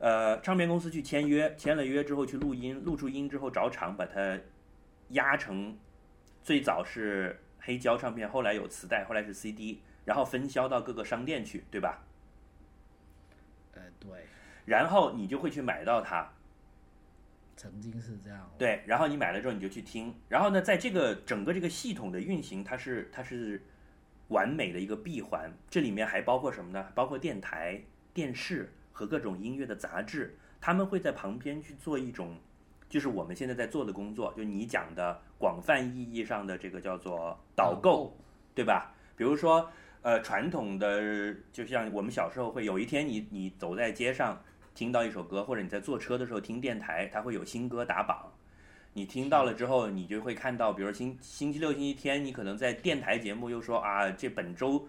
[0.00, 4.36] 呃，唱片公司去签约，签了约之后去录音，录出音之后找厂把它
[5.10, 5.78] 压成，
[6.42, 12.02] 最早是黑胶唱片，后来有磁带，后来是 CD，然后分销到各个商店去，对吧？
[13.74, 14.10] 呃，对，
[14.64, 16.28] 然后你就会去买到它，
[17.56, 18.50] 曾经是这样。
[18.58, 23.62] 对，然后你买了之后你就去听，然后呢，在这个整个这个系统的运行，它是它是
[24.28, 26.86] 完美的一个闭环，这里面还包括什么呢？
[26.94, 27.80] 包括电台、
[28.12, 32.36] 电视和各种音乐的杂志，他们会在旁边去做一种，
[32.88, 38.16] 就是我们现在在做的工作，就你讲的广泛意义上的这个叫做导购，
[38.54, 38.94] 对吧？
[39.16, 39.70] 比如说，
[40.02, 44.42] 呃，传统的就像我们小时候会有一天你你走在街上
[44.74, 48.32] 听到一首歌，或者你在坐车的时候听电台，它会有新歌打榜。
[48.92, 54.88] 你听到了之后，你就会看到，比如星星期六、星期天，你可能在电台节目又说啊，这本周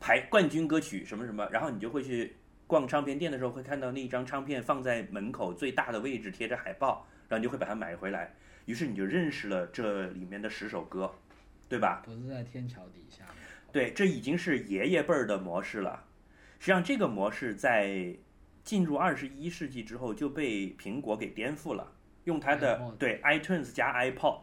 [0.00, 2.36] 排冠军歌曲什么什么，然后你就会去
[2.66, 8.34] 逛唱片店的时候，会看到那一张唱片放在门口最大的位置，贴着海报，然后你就会把它买回来，
[8.64, 11.12] 于是你就认识了这里面的十首歌，
[11.68, 12.02] 对吧？
[12.04, 13.24] 不是在天桥底下？
[13.72, 16.04] 对，这已经是爷爷辈儿的模式了。
[16.58, 18.16] 实际上，这个模式在
[18.66, 21.92] 进入二十一世纪之后就被苹果给颠覆了，
[22.24, 24.40] 用它的对 iTunes 加 iPod。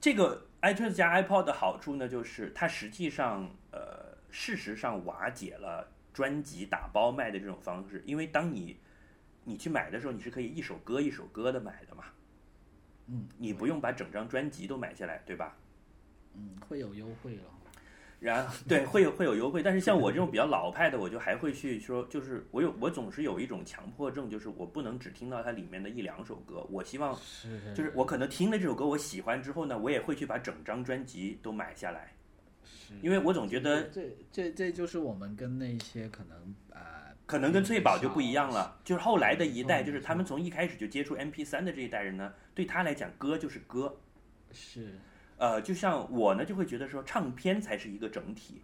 [0.00, 8.78] 这个 iTunes 加 iPod 的好处呢，就是它实际上呃，事实上瓦解了专辑打包卖的这种方式，因为当你
[9.42, 12.04] 你去买的时候，你是可以一首歌一首歌的买的嘛，
[13.08, 15.56] 嗯，你不用把整张专辑都买下来，对吧？
[16.34, 17.42] 嗯，会有优惠了。
[18.20, 32.12] 然后 对会有会有优惠，但是像我这种比较老派的，我就还会去说，就是我有我总是有一种强迫症，就是我不能只听到它里面的一两首歌，我希望是就是我可能听了这首歌我喜欢之后呢，我也会去把整张专辑都买下来，
[32.62, 36.80] 是，因为我总觉得这这这就是我们跟那些可能呃，
[37.24, 43.96] 可能跟翠宝就不一样了，就是后来的一代，就是他们从一开始就接触 MP 3的这一代人呢，对他来讲歌就是歌，
[44.52, 44.98] 是，
[45.40, 48.60] 呃，就像我呢就会觉得说唱片才是一个整体，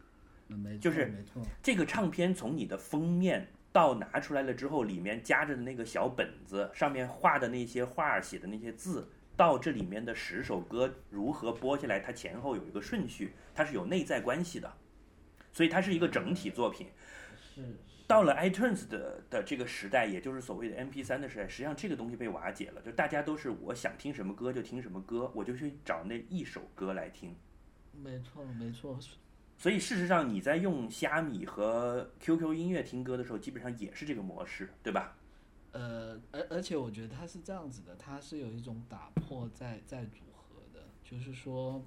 [0.79, 14.71] 就是没错，这个唱片从你的封面到拿出来了之后，里面夹着的那个小本子，上面画的那些画、写的那些字，到这里面的十首歌如何播下来，它前后有一个顺序，它是有内在关系的，
[15.53, 16.89] 所以它是一个整体作品。
[17.55, 17.63] 是
[18.07, 27.35] 到了 iTunes 的的这个时代，也就是所谓的 MP 3的时代，实际上这个东西被瓦解了，就大家都是我想听什么歌就听什么歌，我就去找那一首歌来听。
[27.93, 28.99] 没错没错，
[29.59, 35.17] 所以事实上你在用虾米和 QQ 音乐听歌的时候，基本上也是这个模式，对吧？
[35.73, 41.85] 呃，而而且我觉得它是这样子的，它是有一种打破再再组合的，就是说，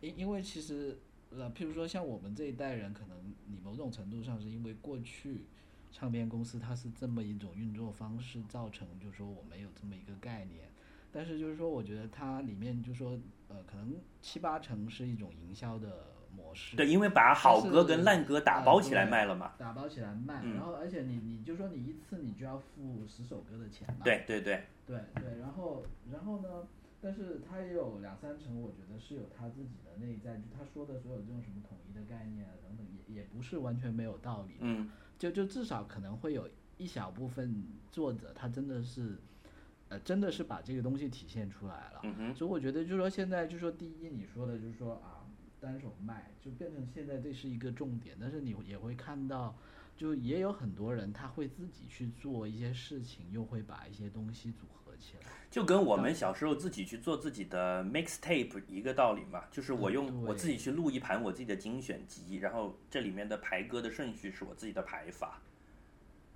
[0.00, 0.98] 因因为其实
[1.30, 5.44] 呃，譬如说像我们这一代人，可能你某种程度上是因为过去
[5.90, 10.68] 唱片公司它是这么一种运作方式，造成就是说我没有这么一个概念，
[11.12, 16.76] 但是就是说，我觉得它里面就是说呃，可能七八成是一种营销的模式。
[16.76, 19.52] 对，因为把好歌跟烂歌打包起来呃卖了嘛。
[19.58, 26.66] 打包起来卖，嗯然后而且你你就说你一次你就要付十首歌的钱嘛，对对对，对对，然后然后呢，
[27.00, 34.90] 但是他也有两三成，我觉得是有他自己的内在，就他说的所有这种什么统一的概念啊等等，也也不是完全没有道理的，嗯。
[35.18, 39.18] 就就至少可能会有一小部分作者他真的是，
[39.88, 45.26] 呃，真的是把这个东西体现出来了，嗯哼，所以我觉得就是说现在就是说第一你说的就是说啊
[45.58, 49.56] 单手卖就变成现在这是一个重点，但是你也会看到，
[49.96, 55.32] 就也有很多人他会自己去做一些事情，又会把一些东西组合起来。
[55.50, 65.40] 就跟我们小时候自己去做自己的 mixtape 一个道理嘛，就是我嗯用我自己去录一盘我自己的精选集，然后这里面的排歌的顺序是我自己的排法。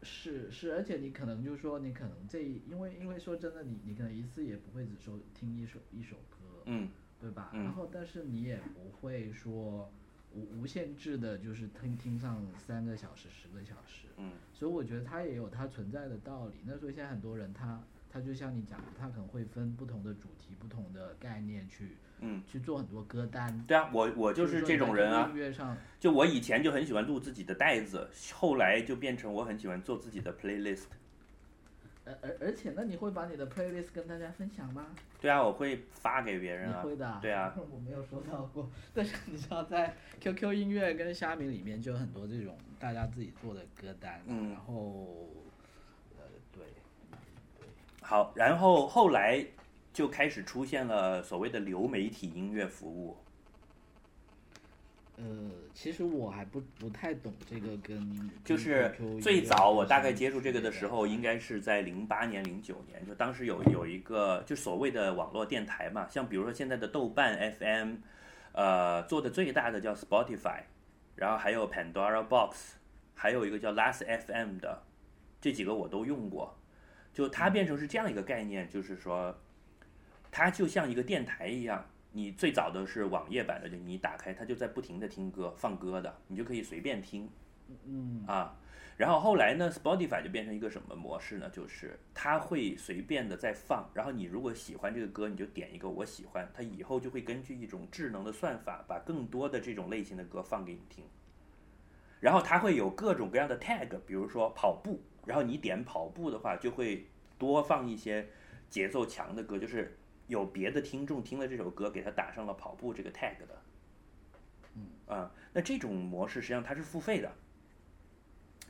[0.02, 6.88] 是是，而且你可能就是说，你可能这因为因为说真的，你你可能一次也不会只收听一首一首歌，嗯
[7.20, 7.50] 对吧？
[7.52, 9.92] 嗯然后但是你也不会说
[10.34, 14.08] 无无限制的，就是听听上三个小时、十个小时。
[14.16, 16.54] 嗯所以我觉得它也有它存在的道理。
[16.64, 17.80] 那所以现在很多人他
[18.12, 23.64] 他就像你讲的，他可能会分不同的主题、不同的概念去嗯，去做很多歌单。
[23.66, 25.36] 对啊，我我就是这种人啊音。
[25.36, 30.84] 乐上，就我以前就很喜欢录自己的带子，后来就变成我很喜欢做自己的 playlist。
[32.04, 34.86] 而而而且那你会把你的 playlist 跟大家分享吗？
[35.20, 36.80] 对啊，我会发给别人啊。
[36.82, 38.68] 你会的、对啊， 我没有收到过。
[38.92, 45.28] 但是你知道，在 QQ 音乐跟虾米里面就有很多这种大家自己做的歌单，嗯然后
[48.12, 49.42] 好，然后后来
[49.90, 53.16] 就开始出现了所谓的流媒体音乐服务。
[55.16, 55.24] 呃，
[55.72, 67.94] 其实我还不不太懂这个跟就是最早我大概接触这个的时候，应该是在零八年、零九年，就当时有有一个就所谓的网络电台嘛，像比如说现在的豆瓣 FM，
[68.52, 70.60] 呃，做的最大的叫 Spotify，
[71.16, 72.74] 然后还有 Pandora Box，
[73.14, 74.82] 还有一个叫 Last FM 的，
[75.40, 76.54] 这几个我都用过。
[77.12, 79.36] 就它变成是这样一个概念，就是说，
[80.30, 81.84] 它就像一个电台一样。
[82.14, 87.26] 你最早的是网页版的，就你打开它就在不停的听歌放歌的，你就可以随便听。
[87.86, 88.54] 嗯啊，
[88.98, 91.48] 然后后来呢，Spotify 就变成一个什么模式呢？
[91.48, 101.06] 就是它会随便的在放，然后你如果喜欢这个歌，你就点一个我喜欢，它以后就会根据一种智能的算法，把更多的这种类型的歌放给你听。
[102.20, 107.06] 然后它会有各种各样的 tag，比如说跑步，然后你点跑步的话，就会
[107.38, 108.28] 多放一些
[108.68, 113.62] 节奏强的歌，就是有别的听众听了这首歌，给他打上了跑步这个 tag 的。
[114.74, 117.30] 嗯啊，那这种模式实际上它是付费的，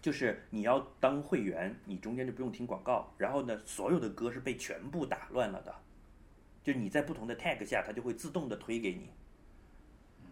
[0.00, 5.72] 就是你要当会员，你中间就不用听广告，然后呢，所有的歌是被全部打乱了的，
[6.64, 9.10] 就你在不同的 tag 下，它就会自动的推给你。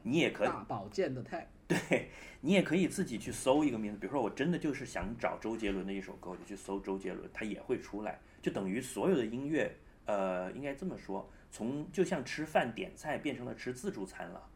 [0.02, 9.72] 你也可以，大保健的 tag，对你也可以自己去搜一个名字，比如说我真的就是想找周杰伦的一首歌，我就去搜周杰伦，它也会出来，就等于所有的音乐，
[10.06, 14.48] 呃，应该这么说，从就像吃饭点菜变成了吃自助餐了。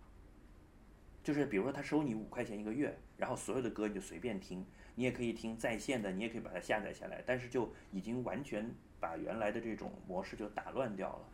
[1.23, 11.29] 就是比如说他收你五块钱一个月，然后所有的歌你就随便听，你也可以听在线的，你也可以把它下载下来，但是就已经完全把原来的这种模式就打乱掉了。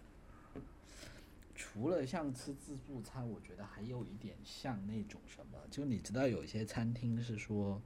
[1.63, 7.79] 除了像吃自助餐，我觉得还有一点像那种什么，就你知道有一些餐厅是说，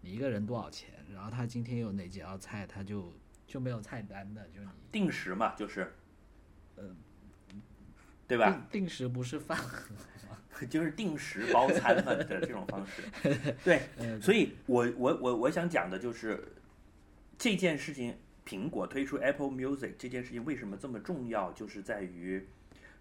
[0.00, 3.12] 你一个人多少钱，然后他今天有哪几道菜，他就
[3.48, 5.92] 就没有菜单的，就你定时嘛，就是，
[6.76, 6.84] 呃，
[8.28, 8.64] 对吧？
[8.70, 9.92] 定定时不是饭盒，
[10.70, 13.02] 就是定时包餐嘛的这种方式。
[13.64, 13.82] 对，
[14.20, 16.46] 所以我我我我想讲的就是
[17.36, 18.16] 这件事情，
[18.46, 22.46] 苹果推出 Apple Music 这件事情为什么这么重要，就是在于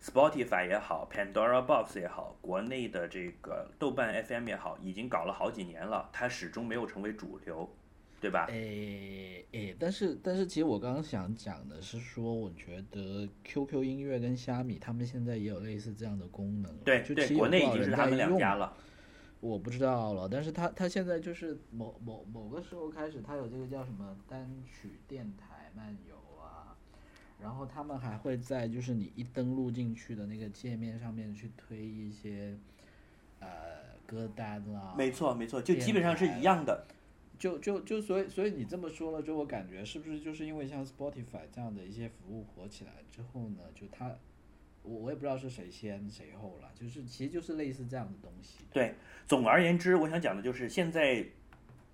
[0.04, 7.70] Spotify 也好，Pandora Box 也好，国内的这个豆瓣 FM 也好，已经搞了好几年了，它始终没有成为主流，
[8.20, 8.48] 对吧？
[8.50, 18.76] 诶诶，但是但是，其实我刚刚想讲的是说，我觉得 QQ 音乐跟虾米他们现在也有类似这样的功能，对对，就其实国内已经是他们两家了。
[19.40, 26.23] 我不知道了，但是他他现在就是某某某个时候开始，他有这个叫什么单曲电台漫游啊，
[27.44, 32.58] 然后他们还会在就是你一登录进去的那个界面上面去推一些
[33.42, 33.48] 呃
[34.08, 34.96] 歌单啦。
[34.98, 36.88] 没错没错，就基本上是一样的。
[37.38, 44.10] 就就就所以所以你这么说了，就我感觉是不是就是因为像 Spotify 这样的一些服务火起来之后呢，就它，
[44.82, 48.60] 我我也不知道是谁先谁后了，就是其实就是类似这样的东西。
[48.72, 48.96] 对，
[49.28, 51.26] 总而言之，我想讲的就是现在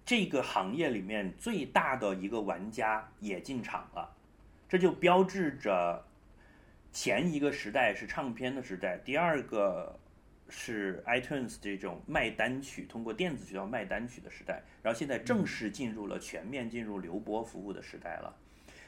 [0.06, 4.16] 这个行业里面最大的一个玩家也进场了，
[4.70, 6.06] 这就标志着
[6.94, 10.00] 前一个时代是唱片的时代，第二个。
[10.52, 18.36] 是 iTunes 这种卖单曲，通过电子渠道卖单曲的时代，然后现在正式进入了全面进入流播服务的时代了。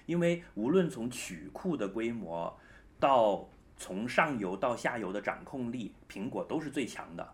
[0.08, 2.60] 因为无论从曲库的规模，
[3.00, 7.32] 到从上游到下游的掌控力，苹果都是最强的，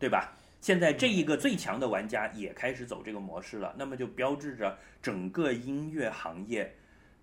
[0.00, 0.36] 对吧？
[0.60, 6.74] 现在这一个最强的玩家也开始走这个模式了，那么就标志着整个音乐行业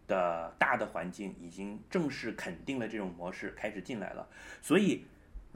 [0.07, 4.27] 的大的环境已经正式肯定了这种模式开始进来了，
[4.61, 5.05] 所以。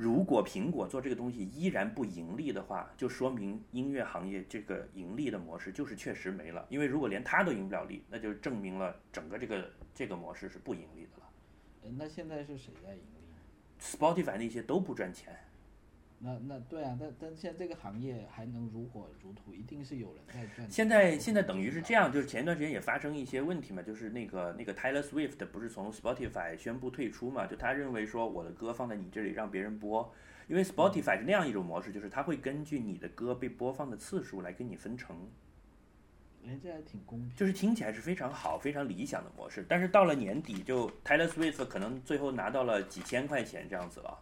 [0.02, 6.66] 如果苹果做这个东西依然不盈利的话，就说明音乐行业这个盈利的模式就是确实没了。
[6.70, 11.30] 因为如果连它都盈不了利，那就证明了整个这个这个模式是不盈利的了。
[11.98, 13.20] 那现在是谁在盈利
[13.82, 15.38] ？Spotify 那些都不赚钱。
[16.22, 20.70] 那那对啊，但但现在这个行业还能如火如荼，一定是有人在赚。
[20.70, 27.48] 现在现在等于是这样，就是前一段时间也发生一些问题嘛，就是那个那个 Taylor Swift 不是从 Spotify 宣布退出嘛？
[27.48, 30.14] 就他认为说我的歌放在你这里让别人播，
[30.50, 35.16] 因为 Spotify 是那样一种模式，就是他会根据你的歌被播放的次数来跟你分成。
[36.44, 37.34] 人家还挺公平。
[37.36, 44.18] 就是听起来是非常好、非常理想的模式，但是到了年底，就 Taylor Swift 可能最后拿到了几千块钱这样子了。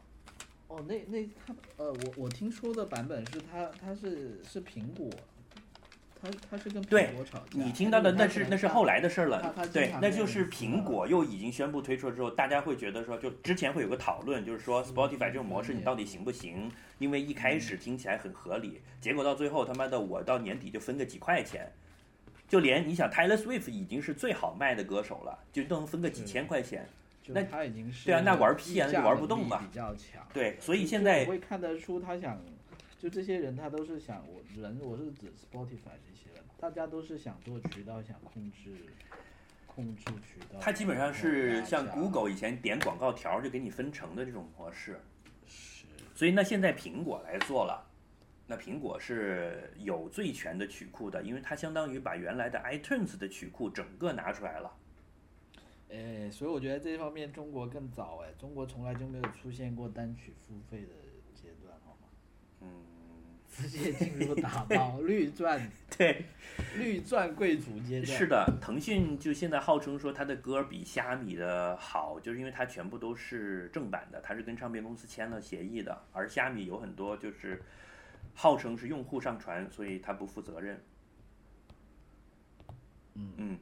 [0.67, 5.09] 哦，那那他呃，我我听说的版本是他他是是苹果，
[6.21, 7.45] 他他是跟苹果吵架。
[7.51, 9.55] 你听到的那是那是后来的事儿了。
[9.71, 16.69] 对，那就是苹果又已经宣布推出了之后，大家会觉得说，就之前会有个讨论，就是说 Spotify 这种模式你到底行不行？
[16.99, 21.71] 因为一开始听起来很合理，结果到最后他妈的我到年底就分个几块钱，
[22.49, 26.89] 就连你想 Taylor Swift 已经是最好卖的歌手了，就都能分个几千块钱。
[27.33, 29.59] 那他已经是对啊，那玩屁啊，那就玩不动嘛。
[29.59, 30.25] 比较强。
[30.33, 32.39] 对，所以现在会看得出他想，
[32.99, 38.71] 就这些人他都是想我人，我是指 Spotify 这些人，大家都是想做渠道，想控制
[39.65, 40.59] 控制渠道。
[40.59, 44.99] 他基本上是像 Google 以前点广告条就给你分成的这种模式。
[45.47, 45.85] 是。
[46.15, 47.85] 所以那现在苹果来做了，
[48.47, 54.71] 那苹果是有最全的曲库的，因为它相当于把原来的 iTunes 的曲库整个拿出来了。
[55.89, 60.89] 哎，所以我觉得这方面中国更早哎，中国从来就没有出现过单曲付费的
[61.33, 62.09] 阶段，好吗？
[62.61, 62.67] 嗯，
[63.47, 66.25] 直接进入打包 绿钻，对，
[66.75, 68.17] 绿钻贵族阶段。
[68.17, 77.63] 是的，腾讯就现在号称说他的歌比虾米的好，就是因为它全部都是正版的，它是跟唱片公司签了协议的，而虾米有很多就是
[78.33, 80.83] 号称是用户上传，所以它不负责任。
[83.13, 83.59] 嗯嗯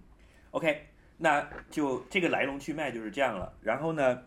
[0.50, 0.88] ，OK。
[1.18, 3.54] 那就这个来龙去脉就是这样了。
[3.62, 4.24] 然后呢，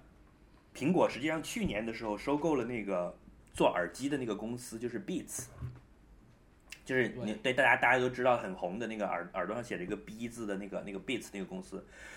[0.74, 3.14] 苹果实际上去年的时候收购了那个
[3.52, 5.46] 做耳机的那个公司，就是 Beats，
[6.84, 11.76] 就是你对大家大家都知道很红的那个耳耳朵上写着一个 B 字的那个那个 Beats 那个公司。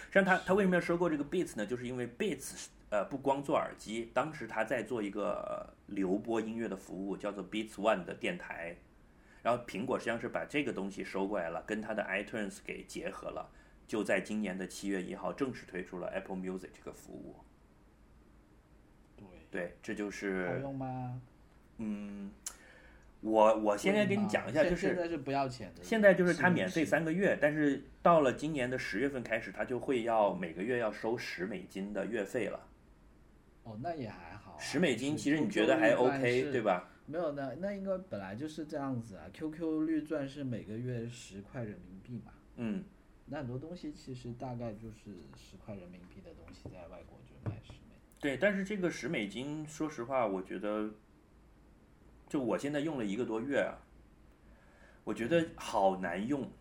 [0.10, 1.66] 实际上他他为什么要收购这个 Beats 呢？
[1.66, 8.76] 就是因为 Beats 呃不光做耳机，当时他在做一个流播音乐的服务，叫做 Beats One 的电台。
[9.44, 13.50] 然后苹果实际上是把这个东西收过来了，跟它的 iTunes 给结合了。
[13.92, 17.36] 就在今年的七月一号正式推出了 Apple Music 这个服务。
[19.18, 21.22] 对，对，这就是好用吗？
[21.80, 22.32] 嗯，
[23.20, 32.66] 我我现在给你讲一下，就是现在是不要钱的，现在就是它免费三个月，但是到了今年的十月份开始，它就会要每个月要收十美金的月费了。
[33.64, 36.90] 哦，那也还好，十美金其实你觉得还 OK 对吧？
[37.08, 39.26] 没有，那那应该本来就是这样子啊。
[39.34, 42.32] QQ 绿钻是每个月十块人民币嘛？
[42.56, 42.86] 嗯。
[43.34, 47.96] 那很多东西其实大概就是十块人民币的东西，在外国就卖十美。
[48.20, 50.92] 对，但是这个十美金，说实话，我觉得，
[52.28, 53.80] 就我现在用了一个多月啊，
[55.06, 56.52] 我觉得好难用，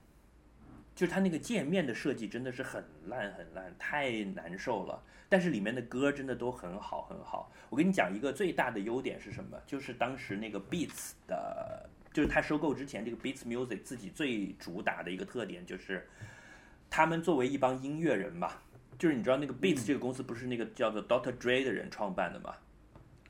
[0.95, 5.03] 就是它那个界面的设计真的是很烂很烂，太难受了。
[5.29, 7.53] 但是里面的歌真的都很好很好。
[7.69, 9.61] 我跟你讲一个最大的优点是什么？
[9.67, 16.09] 就是当时那个 Beats 的，就是他收购之前，这个 Beats Music 自己最主打的一个特点就是。
[16.91, 18.51] 他们作为一帮音乐人嘛，
[18.99, 22.55] 就是你知道那个 Beats 这个公司不是那个叫做 Doctor Dre 的人创办的嘛？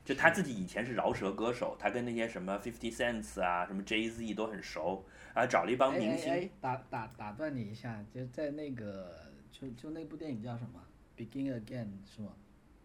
[0.03, 5.05] 就他自己以前是饶舌歌手，他跟那些什么 Fifty Cents 啊、什么 Jay Z 都很熟，
[5.35, 6.49] 然后找了一帮明星。
[6.59, 10.81] 打打打断你一下，就在那个就就那部电影叫什么
[11.21, 12.29] 《Begin Again》是吗？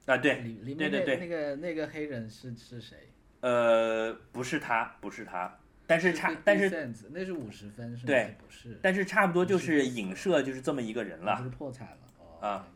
[0.05, 2.99] 啊，对，里里面那那个那个黑人是是谁？
[3.41, 8.07] 呃，不是他，不是他，但是差，但是那是五十分，是吗？
[8.07, 12.69] 对，不是，但是差不多就是影射就是这么一个人了，就是破产了啊。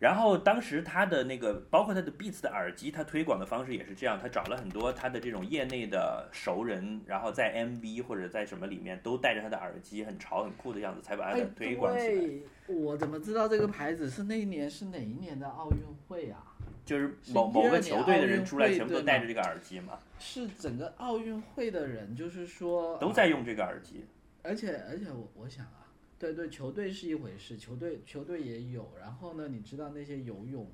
[0.00, 12.74] 然后当时他的那个，包括他的 Beats 的耳机，他推广的方式也是这样，他找了很多他的这种业内的熟人，然后在 MV 或者在什么里面都带着他的耳机，很潮很酷的样子，才把他推广起来。
[12.74, 15.78] 我怎么知道这个牌子是那一年是哪一年的奥运
[16.08, 16.49] 会啊？
[16.90, 19.96] 就是某某个球队的人出来，全部都戴着这个耳机嘛？
[20.18, 24.04] 是整个奥运会的人，就是说都在用这个耳机。
[24.42, 25.86] 而且而且我我想啊。
[26.18, 28.92] 对对，球队是一回事，球队球队也有。
[28.98, 30.68] 然后呢，你知道那些游泳，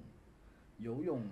[0.79, 1.23] 游泳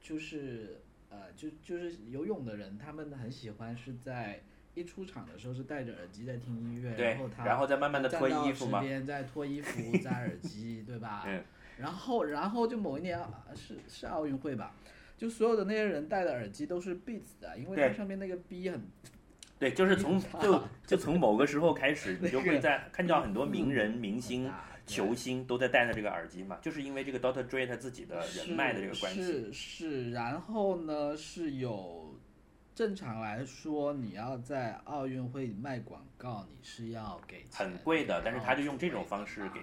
[0.00, 4.40] 就是呃，就就是游泳的人，他们很喜欢是在
[4.74, 11.24] 一出场的时候是戴着耳机在听音乐，然后他然后再慢慢的脱衣服嘛，边在脱衣服摘耳机，对吧？
[11.78, 13.18] 然后然后就某一年
[13.54, 14.74] 是是奥运会吧，
[15.16, 18.82] 就所有的那些人戴的耳机都是 Beats 的，因为它上面那个 B 很。
[19.58, 24.48] 对，就是从就就从某个时候开始， 你就会在看到很多名人、明星、
[24.86, 29.20] 球星都在戴着这个耳机嘛，就是因为这个 Doctor Dre 他自己的人脉的这个关系。
[29.20, 32.16] 是是，然后呢是有，
[32.72, 39.60] 正常来说你要在奥运会卖广告，你是要给很贵的，但是他就用这种方式给。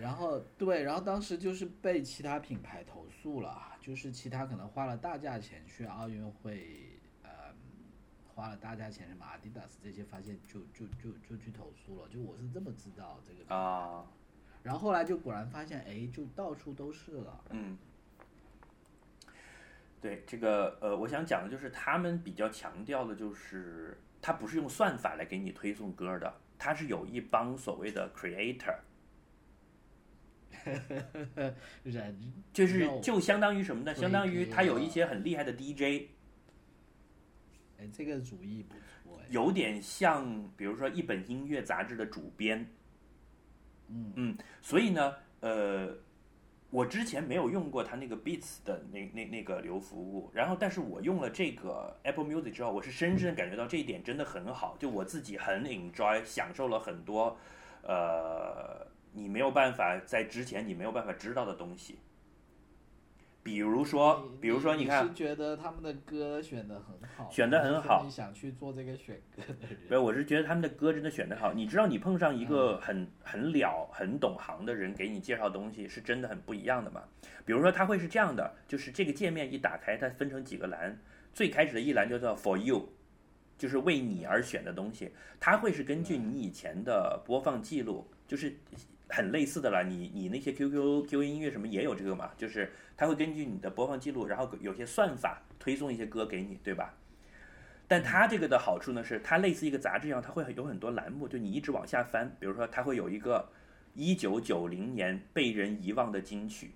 [0.00, 6.86] 然后对，然后当时就是被其他品牌投诉了，就是其他可能花了大价钱去奥运会。
[7.22, 7.30] 呃
[8.32, 12.08] 花了大价钱什么阿迪达斯这些，发现就就就就去投诉了。
[12.08, 14.02] 就我是这么知道这个啊，
[14.62, 17.44] 然后后来就果然发现，哎，就到处都是了。
[17.50, 17.76] 嗯，
[20.00, 28.74] 对这个呃，我想讲的就是他们比较强调的就是，他不是用算法来给你推送歌的，他是有一帮所谓的 creator，
[31.84, 33.94] 人就是就相当于什么呢？
[33.94, 36.08] 相当于他有一些很厉害的 DJ。
[37.78, 39.20] 哎，这个主意不错。
[39.30, 42.68] 有点像，比如说一本音乐杂志的主编。
[43.88, 45.92] 嗯嗯，所以呢，呃，
[46.70, 57.36] 我之前没有用过他那个 Beats 的那那那个流服务，然后，但是我用了这个 Apple Music 之后，我是深深感觉到这一点真的很好，就我自己很 enjoy，享受了很多，
[57.82, 61.98] 呃，你没有办法在之前你没有办法知道的东西。
[63.42, 69.78] 比如说，比如说，你看，是觉得他们的歌选的很好，选的很好，你想去做这个选歌的人。
[69.88, 71.54] 对，我是觉得他们的歌真的选的好。
[71.54, 77.02] 你知道，你碰上一个很很了、很懂行的人给你介绍东西，是真的很不一样的嘛。
[77.46, 81.00] 比如说，他会是这样的，就是这个界面一打开，它分成几个栏，
[81.32, 82.90] 最开始的一栏叫做 For You，
[83.56, 88.54] 就是为你而选的东西，它会是根据你以前的播放记录，就是。
[89.10, 92.30] 很类似的了，你你那些 QQ QQ 音乐什么也有这个嘛？
[92.36, 96.94] 就是它会根据你的播放记录，然后有些算法推送一些歌给你，对吧？
[97.86, 103.48] 但它这个的好处呢，是它类似一个杂志一样，它会有很多栏目，就你一直往下翻，比如说它会有一个
[103.94, 106.70] 一九九零年被人遗忘的金曲，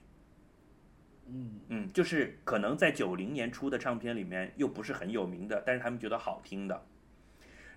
[1.29, 6.85] 嗯嗯，就是可能在九零年出的唱片里面又不是很有名的，但是他们觉得好听的。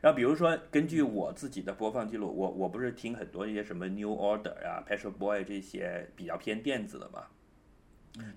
[0.07, 7.25] 然后比如说，根据我自己的播放记录，我我不是听很多一些什么 New Order 啊、p e t r o Boy 这些比较偏电子的嘛，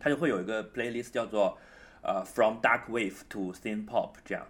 [0.00, 1.56] 它就会有一个 playlist 叫做
[2.02, 4.44] 呃 From Dark Wave to Synth Pop 这样，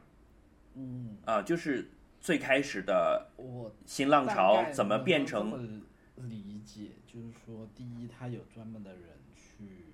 [0.77, 1.91] 嗯啊，就是
[2.23, 5.83] 最开始的我新浪潮怎么变成
[6.17, 9.03] 理解，就是说，第一，他有专门的人
[9.37, 9.85] 去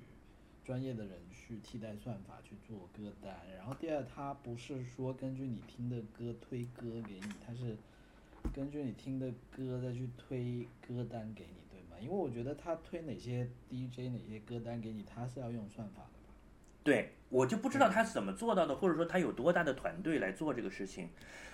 [0.65, 1.26] 专业的人。
[1.47, 7.77] 去替代算法去做歌单，然后第二，它不是说根据你听的歌推歌给你，它是
[8.53, 11.97] 根据你听的歌再去推歌单给你，对吗？
[12.01, 16.35] 因为我觉得它推哪些 DJ 哪些歌单给你，它是要用算法的吧？
[16.83, 21.11] 对，我就不知道他是怎么做到的，或者说他有多大的团队来做这个事情。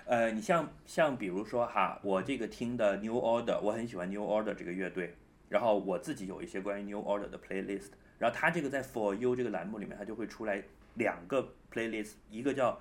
[0.06, 5.14] 呃，你像像比如说哈，我这个听的 New Order，我很喜欢 New Order 这个乐队，
[5.50, 7.90] 然后我自己有一些关于 New Order 的 playlist。
[8.22, 10.62] 然后它这个在 For You 这个栏目里面，它就会出来
[10.94, 12.80] 两个 playlist，一个叫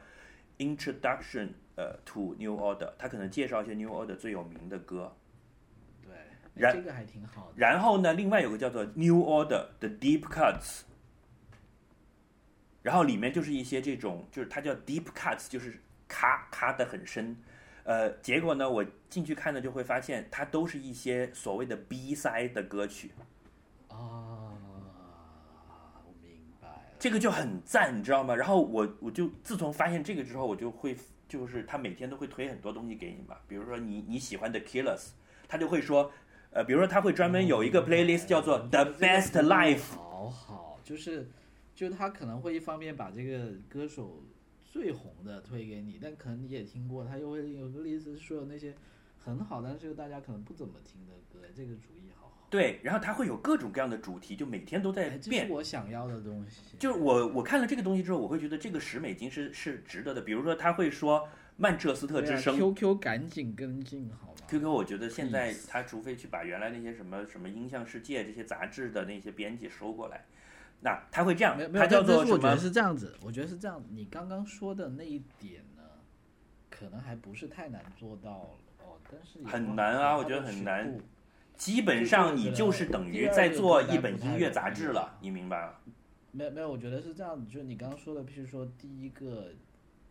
[0.60, 5.18] Introduction 呃 to New Order，它可能介绍一些 New Order 最有名的歌。
[6.04, 6.14] 对，
[6.54, 7.54] 然这个还挺好的。
[7.56, 10.82] 然后呢，另外有个叫做 New Order 的 Deep Cuts，
[12.84, 17.36] 然后里面就是一些这种，就是它叫 Deep Cuts，就是卡卡的很深。
[17.84, 23.10] 呃，结果呢，我进去看呢，就会发现它都是一些所谓的 B side 的歌曲。
[27.02, 28.36] 这个就很赞，你知道吗？
[28.36, 30.96] 然后我我就自从发现这个之后，我就会
[31.28, 35.08] 就是他每天都会推很多东西给你嘛，比如说你你喜欢的 Killers，
[35.48, 36.12] 他就会说，
[36.52, 39.96] 呃，比如说他会专门有一个 playlist 叫做 The Best Life。
[39.96, 41.28] 好好，就是
[41.74, 44.22] 就他可能会一方面把这个歌手
[44.72, 48.76] 最红的推给你，但可能你也听过，他又会有个例子说有那些
[49.18, 52.21] 很好，但是又大家可能不怎么听的歌，这个主意好好。
[52.52, 55.54] 对，然后它会有各种各样的主题，就每天都在变是。
[55.54, 56.76] 我想要的东西。
[56.78, 60.22] 就是我我看了这个东西之后，我会觉得这个十美金是是值得的。
[60.22, 61.26] 比如说，他会说
[61.56, 62.58] 曼彻斯特之声。
[62.58, 70.26] QQ 赶紧跟进好吗？QQ，我觉得现在他除非去把原来那些什么什么音像世界这些杂志的那些编辑收过来，
[70.82, 72.58] 那他会这样他叫做什么我觉得？
[72.58, 73.82] 是这样子，我觉得是这样。
[73.92, 75.84] 你刚刚说的那一点呢，
[76.70, 81.02] 可能还不是太难做到哦，但是也很难啊我觉得很难度
[81.62, 85.76] 基本上你就是等于在做一本音乐杂志了，你明白吗？
[86.32, 89.54] 没有没有，我觉得是这样子，就是你刚刚说的，譬如说第一个，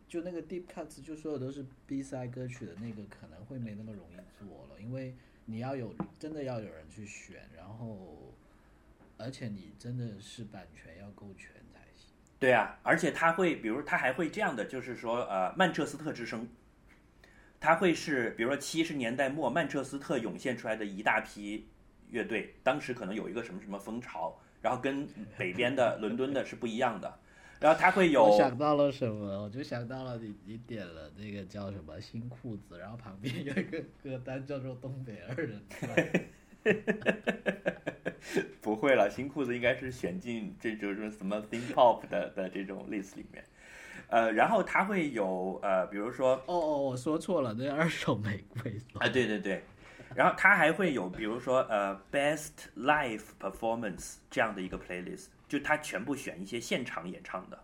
[0.07, 8.33] 就那个 deep cuts，就所有都是 B side 歌曲的那个，可能会没那么容易做了，因为你要有真的要有人去选，然后
[9.19, 12.15] 而且你真的是版权要够全才行。
[12.39, 16.49] 对啊，而且他会，比如他还会这样的，就是说，呃，曼彻斯特之声，
[17.61, 21.69] 他会是，比如说七十年代末曼彻斯特涌现出来的一大批
[22.09, 25.07] 乐队，当时可能有一个什么什么风潮，然后跟
[25.37, 27.19] 北边的伦敦的是不一样的，
[27.61, 29.43] 然后他会有我想到了什么？
[29.45, 35.95] 我就想到了你你点了那个叫什么新裤子，然后旁边有一个歌单叫做东北二人 转。
[38.61, 43.43] 不会了，新裤子应该是选进这种什么 think pop 的的这种 list 里面，
[44.11, 48.77] 呃，然后它会有呃，比如说哦哦，我说错了，那二手玫瑰。
[48.95, 49.63] 啊，对对对，
[50.17, 57.59] 然后它还会有比如说呃 best live performance 这样的一个 playlist，就它全部选一些现场演唱的，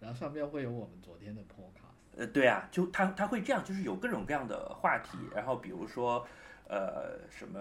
[0.00, 2.18] 然后上面会有我们昨天的 podcast。
[2.18, 6.26] 呃，对啊，就它它会这样，就是有各种各样的话题，然后比如说
[6.66, 7.60] 呃什么，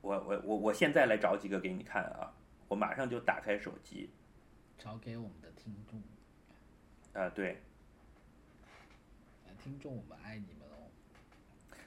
[0.00, 2.32] 我我我我现在来找几个给你看啊，
[2.68, 4.08] 我马上就打开手机。
[4.78, 6.02] 找给我们的听众，
[7.20, 7.60] 啊，对，
[9.46, 10.90] 呃听众我们爱你们哦。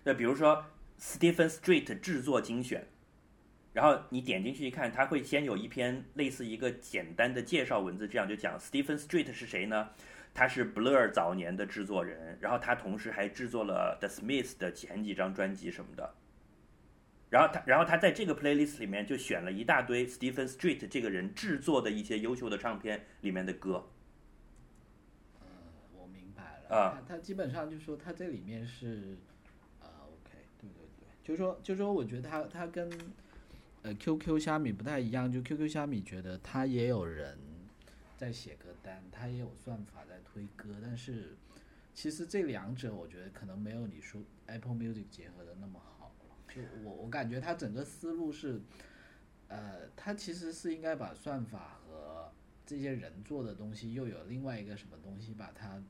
[0.03, 0.65] 那比如说
[0.99, 2.85] Stephen Street 制作精选，
[3.73, 9.89] 然后你点进去一看，它会先有一篇类似一个简单的介绍文字，这样就讲 Stephen Street 是谁呢？
[10.33, 16.15] 他是 Blur 早年的制作人，然后他同时还制作了 The Smiths 的前几张专辑什么的。
[17.29, 23.87] 然后他，然后他在这个 playlist 里面就选了一大堆 Stephen Street 这个人制作的一些优秀的唱片里面的歌。
[25.41, 25.47] 嗯，
[25.95, 26.75] 我明白了。
[26.75, 29.15] 啊他他基本上就说他这里面是，
[29.79, 32.89] 啊，OK，对对对，就说就说我觉得他他跟
[33.83, 37.37] 呃 QQ 虾米不太一样，就 QQ 虾米觉得他也有人
[38.17, 41.37] 在写歌单，他也有算法在推歌，但是
[41.93, 45.98] 其实这两者我觉得可能没有你说 Apple Music 结合的那么好。
[46.53, 48.61] 就我我感觉他整个思路是，
[49.47, 52.31] 呃，他其实是应该把算法和
[52.65, 55.81] 这些人做的东西，又有另外一个什么东西把它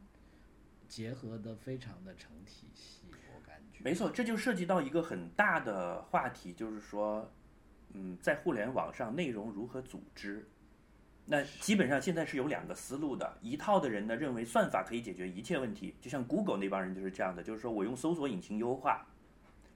[0.87, 3.03] 结合的非常的成体系，
[3.33, 3.83] 我感觉。
[3.83, 7.31] 没错，这就涉及到一个很大的话题，就是说，
[7.93, 10.47] 嗯，在互联网上内容如何组织。
[11.31, 19.05] 那基本上现在是有两个思路的，一套的人呢认为算法可以解决一切问题，就像 Google 那帮人就是这样的，就是说我用搜索引擎优化，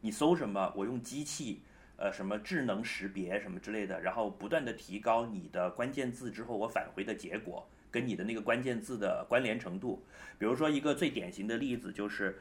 [0.03, 1.63] 你搜什么，我用机器，
[1.97, 10.05] 呃，什么智能识别什么之类的，然后不断的提高你的关键字之后我返回的结果跟你的那个关键字的关联程度。
[10.37, 12.39] 比如说一个最典型的例子就是。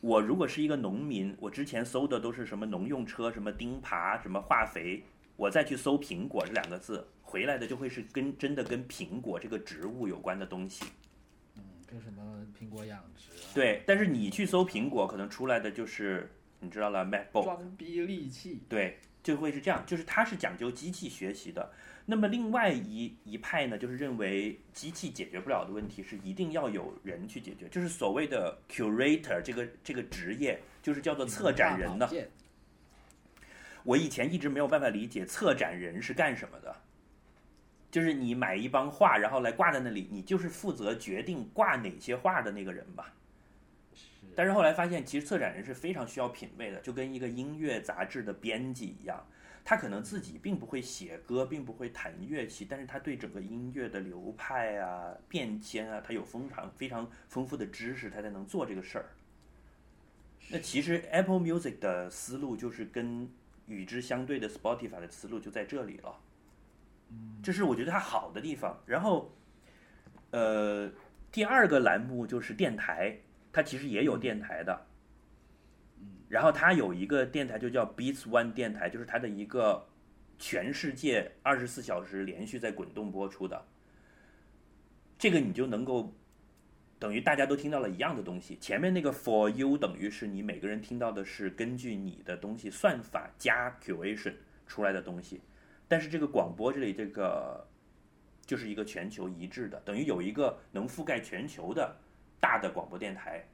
[0.00, 5.02] 我如果是一个农民，我之前搜的都是什么农用车、什么钉耙、什么化肥，
[5.34, 10.84] 我再去搜苹果这两个字，回来的就会是跟真的跟苹果这个植物有关的东西。
[11.56, 16.30] 嗯，就什么苹果养殖啊，对，但是你去搜苹果，可能出来的就是
[16.60, 21.70] 你知道了，MacBook，装逼利器，对，就会是这样，就是它是讲究机器学习的。
[22.04, 32.06] 那么另外一一派呢，就是认为机器解决不了的问题是一定要有人去解决，就是所谓的 curator 这个这个职业，就是叫做策展人呢。
[32.06, 32.28] 的。
[33.84, 36.74] 我以前一直没有办法理解策展人是干什么的，
[37.90, 43.14] 就是你买一帮画，然后来挂在那里，你就是负责决定挂哪些画的那个人吧。
[44.38, 49.26] 但是后来发现，其实策展人是非常需要品味的，就跟一个音乐杂志的编辑一样，
[49.64, 59.06] 他可能自己并不会写歌，并不会弹乐器，但是他对整个音乐的流派啊、变迁啊，他有非常非常丰富的知识，他才能做这个事儿。
[60.50, 63.28] 那其实 Apple Music 的思路就是跟
[63.66, 66.14] 与之相对的 Spotify 的思路就在这里了，
[67.42, 68.80] 这是我觉得它好的地方。
[68.86, 69.34] 然后，
[70.30, 70.88] 呃，
[71.32, 73.18] 第二个栏目就是电台，
[73.52, 74.86] 它其实也有电台的。
[76.28, 79.86] 然后它有一个电台就叫 Beats One 电台，就是它的一个
[80.38, 83.66] 全世界二十四小时连续在滚动播出的。
[85.18, 86.14] 这个你就能够
[86.98, 88.56] 等于大家都听到了一样的东西。
[88.60, 94.34] 前面那个 for you 等于是你每个人听到的是根据你的东西算法加 curation
[94.66, 95.40] 出来的东西，
[95.88, 97.66] 但是这个广播这里这个
[98.44, 101.96] 就是一个全球一致的，等于有一个能覆盖全球的
[102.40, 103.44] 大的广播电台。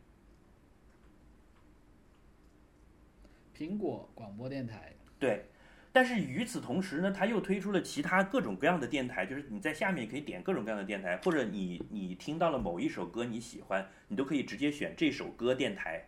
[3.57, 5.45] 苹果广播电台，对，
[5.93, 16.05] 但是与此同时呢，它又推出了其他各种各样的电台，就是你在下面可以点各种各样的电台，或者你你听到了某一首歌你喜欢，你都可以直接选这首歌电台。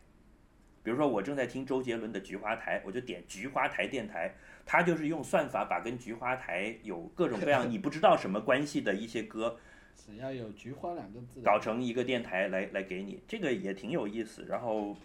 [0.83, 9.59] 比如说我正在听周杰伦的《菊花台》，我就点菊花台电台，它就是用算法把跟菊花台有各种各样 你不知道什么关系的一些歌，
[9.97, 14.45] 只要有“菊花”两个字，搞成一个电台来来给你，这个也挺有意思。
[14.49, 14.97] 然后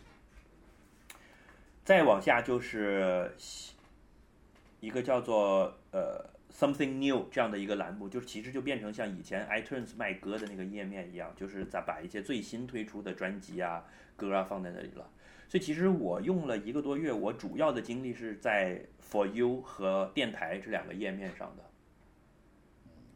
[1.84, 3.32] 再往下就是
[4.80, 13.84] 一个叫做呃 Something New 这样的一个栏目，就是其实就变成像以前 iTunes 卖歌的那个页面一样，就是在把一些最新推出的专辑啊、
[14.16, 15.10] 歌啊放在那里了。
[15.48, 21.64] 所以其实我用了一个多月，我主要的精力是在 For You 和电台这两个页面上的。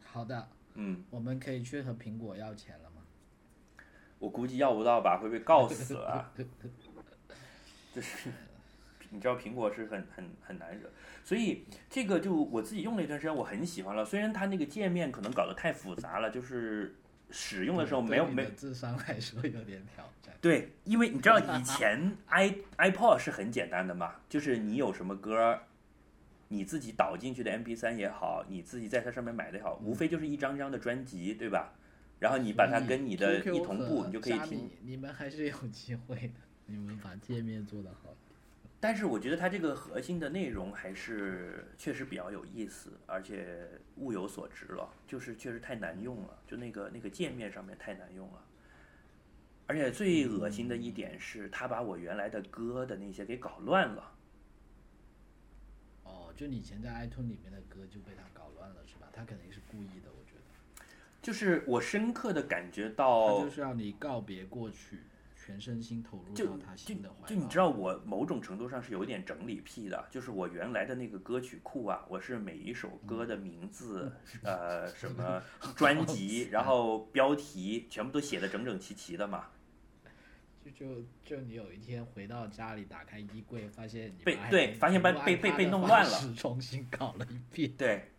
[0.04, 3.02] 好的，嗯，我们可以去和苹果要钱了吗？
[4.18, 6.32] 我估计要不到吧，会被告死啊。
[7.94, 8.30] 就是
[9.10, 10.88] 你知道苹果是很很很难惹，
[11.24, 14.04] 所以这个就我自己用了一段时间，我很喜欢了。
[14.04, 16.94] 虽然它那个界面可能搞得太复杂了，就是
[17.30, 20.34] 使用的时候没有没智商来说有点挑战。
[20.42, 25.58] 对，因为你知道以前 i iPod 是很简单的嘛，就是你有什么歌，
[26.48, 31.72] 你自己导进去的 MP 3也好，你自己在它上面买的也好，无非就是一张张的专辑，对吧？
[32.18, 34.70] 然后你把它跟你的一同步，你就可以听。
[34.82, 36.34] 你们还是有机会的。
[36.66, 38.14] 你们把界面做得好。
[38.78, 48.44] 但是我觉得它这个核心的内容还是确实比较有意思，而且物有所值了，就是确实太难用了，就那个那个界面上面太难用了。
[49.66, 54.12] 而且最恶心的一点是，他把我原来的歌的那些给搞乱了。
[56.36, 59.08] 哦，就你以前在 iTunes 里面的歌就被他搞乱了，是吧？
[59.12, 60.84] 他肯定是故意的，我觉得。
[61.22, 65.00] 就是我深刻的感觉到他到就，是要你告别过去，
[65.34, 67.26] 全身心投入就到他新的怀抱。
[67.26, 74.12] 就你知道，我某种程度上是有点整理癖的，就是我原来的那个歌曲库啊，我是每一首歌的名字，
[74.44, 75.42] 呃，什么
[75.74, 79.46] 专辑， 然后标题全部都写的整整齐齐的嘛。
[80.66, 87.70] 就就就你有一天回到家里，打开衣柜，发现你被对发现被被被被弄乱了式重新搞了一遍。
[87.76, 88.10] 对，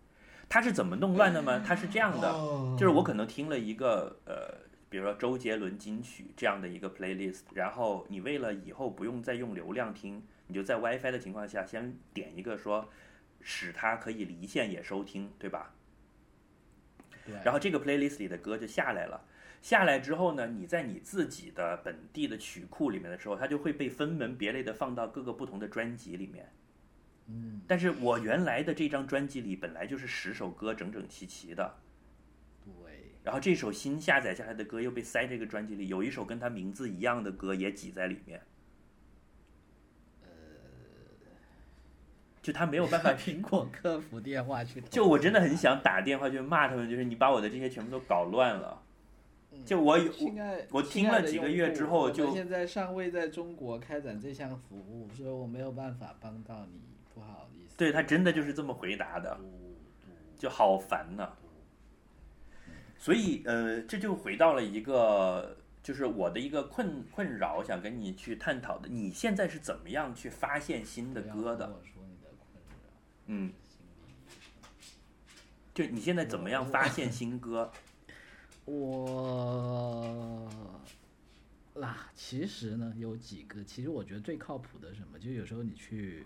[0.48, 1.62] 他是怎么弄乱的吗？
[1.66, 2.32] 他是这样的，
[2.78, 12.88] 就是我可能听了一个呃，比如说周杰伦金曲这样的一个 playlist，然后你为了以后不用再用流量听，你就在 WiFi 的情况下先点一个说，
[13.41, 15.74] 使它可以离线也收听，对吧？
[17.26, 19.26] 对，然后这个 playlist 里的歌就下来了。
[19.62, 26.51] 下来之后呢，你在你自己的本地的曲库里面的时候，它就会被分门别类的放到各个不同的专辑里面。
[27.28, 31.76] 嗯，但是我原来的这张专辑里本来就是十首歌整整齐齐的，
[32.64, 38.41] 对，然后这首新下载下来的歌又被塞这个专辑里，有一首跟它名字一样的歌也挤在里面。
[42.41, 44.80] 就他没有办法 苹果客服电话去。
[44.89, 48.82] 就我真的很想打电话去骂他们，就是你把我的这些全部都搞乱了。
[49.66, 50.12] 就我有
[50.72, 56.82] 我听了几个月之后就现在尚未在中国开展这项服务，所以我没有办法帮到你，
[57.14, 57.78] 不好意思。
[57.78, 59.38] 对他真的就是这么回答的，
[60.38, 61.34] 就好烦呐、
[62.97, 68.88] 所以呃，这就回到了一个，就是我的一个困困扰，想跟你去探讨的。
[68.89, 71.68] 你现在是怎么样去发现新的歌的？
[71.68, 72.80] 我说你的困扰，
[73.28, 73.53] 嗯。
[75.74, 77.72] 就你现在怎么样发现新歌？
[78.68, 80.49] 我
[81.76, 86.26] 啦，其实呢有几个，其实我觉得最靠谱的什么，就有时候你去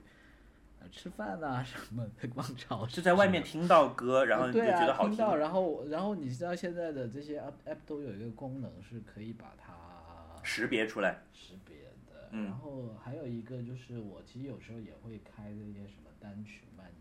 [0.79, 5.11] 呃吃饭啊什么的，逛超市是在外面听到歌，然后你就觉得好听。
[5.15, 11.75] 听到，然后然后你知道现在的这些 app app 都有一个功能是可以把它识别出来，识别
[12.11, 16.91] 的，嗯然后还有一个就是我其实有时候也会开这些什么单曲漫游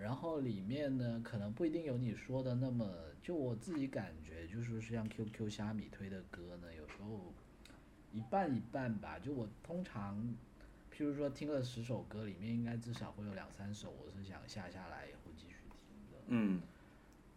[0.00, 2.88] 然后里面呢可能不一定有你说的那么，
[3.22, 7.32] 就我自己感觉就是像 QQ 虾米推的歌呢，有时候
[8.12, 10.34] 一半一半吧，就我通常。
[10.90, 16.18] 譬如说听了十首歌，里面应该至少会有两三首我是想下下来以后继续听的。
[16.26, 16.60] 嗯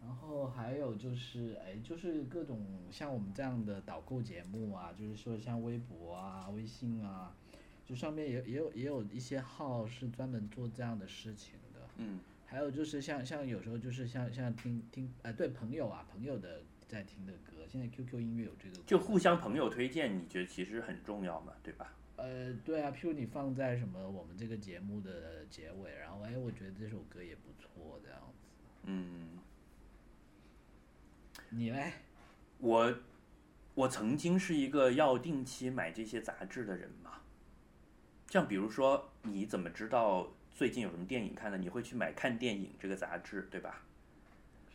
[0.02, 7.36] 然后还有就是，哎，就是各种像我们这样的导购节目啊，就是说像微博啊、微信啊，
[7.86, 11.88] 就上面也也有也有一些号是专门做这样的事情的。
[11.98, 12.18] 嗯
[12.52, 17.66] 还有就是像像有时候就是像像听听，呃，对朋友啊，朋友的在听的歌。
[17.66, 21.94] 现在 QQ 音乐有这个，就互相朋友推荐，你觉得其实很重要嘛，对吧？
[22.16, 28.46] 呃，对啊，譬如你放在什么我们这个节目的结尾，然后哎，我觉得这首歌也不错，这样子。
[28.82, 29.38] 嗯，
[31.48, 31.92] 你嘞？
[32.58, 32.94] 我
[33.72, 37.12] 我曾经是一个要定期买这些杂志的人嘛。
[38.28, 41.58] 像比如说，你怎么知道最近有什么电影看的？
[41.58, 43.82] 你会去买《看电影》这个杂志，对吧？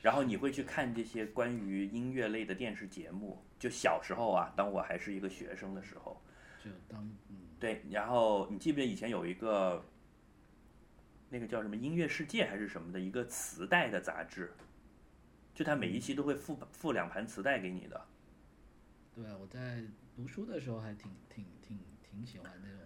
[0.01, 3.43] 然后你会去看这些关于音乐类的电视节目。
[3.59, 6.21] 就小时候啊，当我还是一个学生的时候，
[6.63, 7.82] 就当嗯，对。
[7.89, 9.84] 然后你记不记得以前有一个
[11.30, 14.53] 那个叫什么《音乐世界》还是什么的一个磁带的杂志？
[15.55, 18.05] 就它每一期都会附附两盘磁带给你的。
[19.15, 19.84] 对啊，我在
[20.15, 22.78] 读书的时候还挺挺挺挺喜欢那种。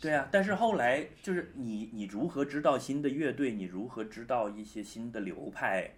[0.00, 3.52] 对啊，但是后来就是你你如何知道新的乐队？
[3.52, 5.90] 你如何知道一些新的流派？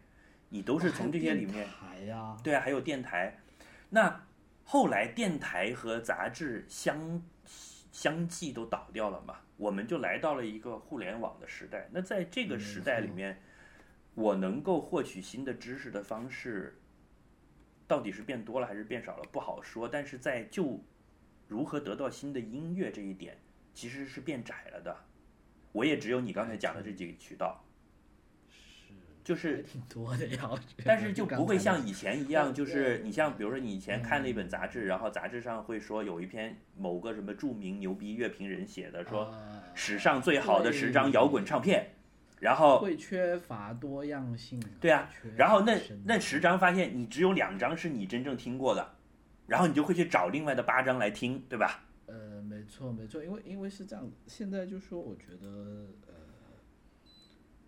[0.51, 1.67] 你都是从这些里面。
[1.67, 2.37] 台呀。
[2.43, 3.39] 对啊，还有电台。
[3.91, 4.25] 那
[4.65, 7.23] 后来电台和杂志相
[7.91, 9.41] 相继都倒掉了嘛？
[9.57, 11.89] 我们就来到了一个互联网的时代。
[11.91, 13.43] 那在这个时代里面，
[14.15, 16.79] 我能够获取新的知识的方式，
[17.89, 19.89] 到底是变多了还是变少了，不好说。
[19.89, 20.81] 但是在就
[21.49, 23.37] 如何得到新的音乐这一点，
[23.79, 24.97] 其实是变窄了的。
[25.71, 27.65] 我也只有你刚才讲的这几个渠道。
[28.51, 30.51] 是就是挺多的呀，
[30.85, 39.33] 但是就不会像以前一样， 就是你像比如说你以前看了一本杂志，然后杂志上会说有一篇某个什么著名牛逼乐评人写的，说
[39.77, 41.95] 史上最好的十张摇滚唱片，
[42.41, 44.61] 然后会缺乏多样性。
[44.81, 48.97] 对啊，然后那那十张发现你只有两张是你真正听过的，
[49.47, 51.85] 然后你就会去找另外的八张来听，对吧？
[52.79, 56.29] 呃，没错没错，因为因为是这样，现在就说我觉得呃。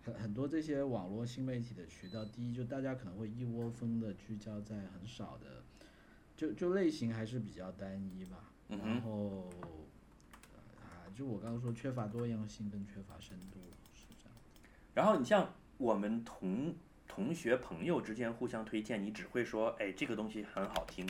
[0.03, 5.63] 很很多这些网络新媒体的渠道，第一就大家可能会一窝蜂的聚焦在很少的，
[6.35, 8.51] 就就类型还是比较单一吧。
[8.67, 9.47] 然后
[10.81, 13.59] 啊，就我刚刚说缺乏多样性跟缺乏深度
[13.93, 14.35] 是这样。
[14.95, 16.73] 然后你像我们同
[17.07, 21.07] 同学朋友之间互相推荐，你只会说哎这个东西很好听，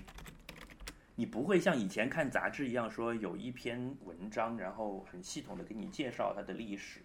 [1.21, 6.99] 你不会像以前看杂志一样说有一篇文章，然后很系统的给你介绍它的历史，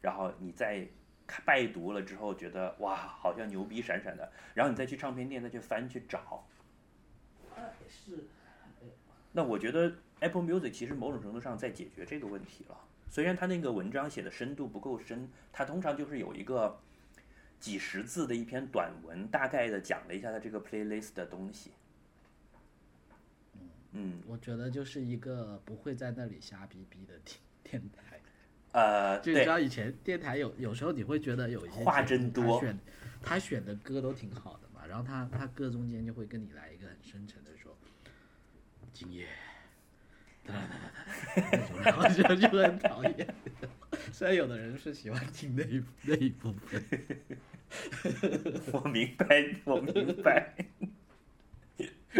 [0.00, 0.88] 然后你再。
[1.44, 6.42] 拜读了之后，觉得哇，好像牛逼闪闪的，然后你再去唱片店再去翻去找。
[7.86, 8.24] 是。
[9.32, 12.78] 那我觉得 Apple Music 其实某种程度上在解决这个问题了。
[13.10, 16.80] 虽然它那个文章写的深度不够深，它通常就是有一个
[17.60, 21.72] 几十字的一篇短文，大概的讲了一下它这个 playlist 的东西。
[23.92, 28.20] 嗯，我觉得就是一个不会在那里瞎逼逼的电电台。
[28.72, 32.78] 呃，就你知道以前电台有有时候你会觉得有一些话真多，他选
[33.22, 37.76] 他选的歌都挺好的嘛，然后他他歌中间就会跟你来一个很深沉的说，
[38.92, 39.26] 今夜，
[41.82, 43.34] 然后就就很讨厌。
[44.12, 46.82] 虽然有的人是喜欢听那一那一部分，
[48.72, 50.54] 我明白，我明白，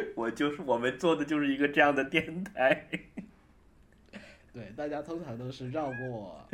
[0.16, 2.88] 我就是我们做的就是一个这样的电台。
[4.52, 6.48] 对，大家通常都是绕过，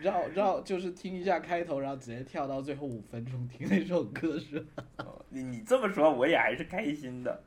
[0.00, 4.84] 绕绕就是听一下开头，然后直接跳到最后五分钟听那首歌，是吧？
[5.28, 7.42] 你你这么说，我也还是开心的。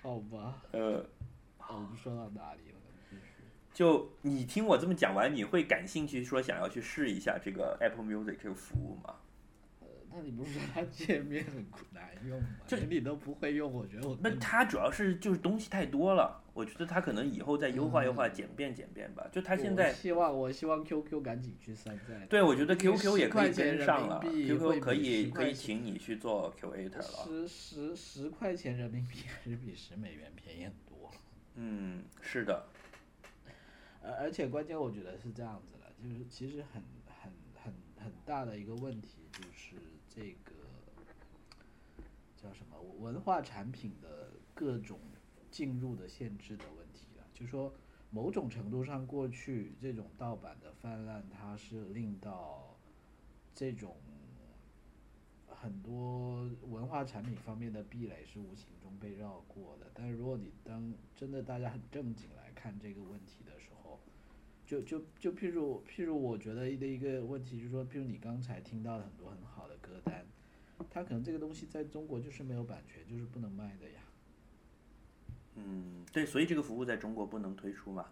[0.00, 0.62] 好吧。
[0.72, 1.04] 呃，
[1.68, 3.18] 我们说到哪里了？
[3.72, 9.16] 就你听我这么讲完，你会感兴趣说想要去试一下这个 Apple Music 这个服务吗？
[10.16, 12.48] 那你不是说它界面很难用吗？
[12.66, 19.26] 就你都不会用，我觉得我那它主要是就是东西太多了，我觉得它可能以后再优化优化、简便简便吧。
[19.32, 22.24] 就它现在希望我希望 QQ 赶紧去山寨。
[22.30, 27.02] 对，我觉得 QQ 也可以跟上了，QQ 可以可以请你去做 Q8 了。
[27.02, 31.10] 十十十块钱人民币还是比十美元便宜很多。
[31.56, 32.66] 嗯，是的。
[34.00, 36.80] 而而且关键我觉得是这样子的，就是其实很
[37.20, 39.74] 很很很大的一个问题就是。
[40.14, 40.52] 这个
[42.36, 45.00] 叫什么文化产品的各种
[45.50, 47.24] 进入的限制的问题了？
[47.34, 47.74] 就说
[48.10, 52.76] 某种程度上，过去这种盗版的泛滥，它是令到
[53.52, 53.96] 这种
[55.48, 59.90] 很多文化产品方面的壁垒是无形中被绕过的。
[59.94, 63.98] 但是如果你当真的大家很正经来看这个问题的时候，
[64.66, 70.24] 就就就譬如譬如，我觉得的一个问题就是说，譬如你刚才听到的很多很好的歌单，
[70.90, 74.00] 它可能这个东西在中国就是没有版权，就是不能卖的呀。
[75.54, 78.06] 嗯，对，所以这个服务在中国不能推出嘛。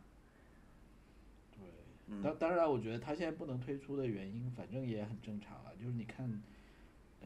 [1.51, 6.41] 对，当当然，我觉得它现在不能推出的原因，反正也很正常了，就是你看，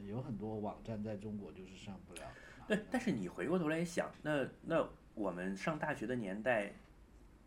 [0.07, 2.23] 有很多网站在中国就是上不了。
[2.67, 6.73] 对，但是你回过头来想，那那我们上大学的年代，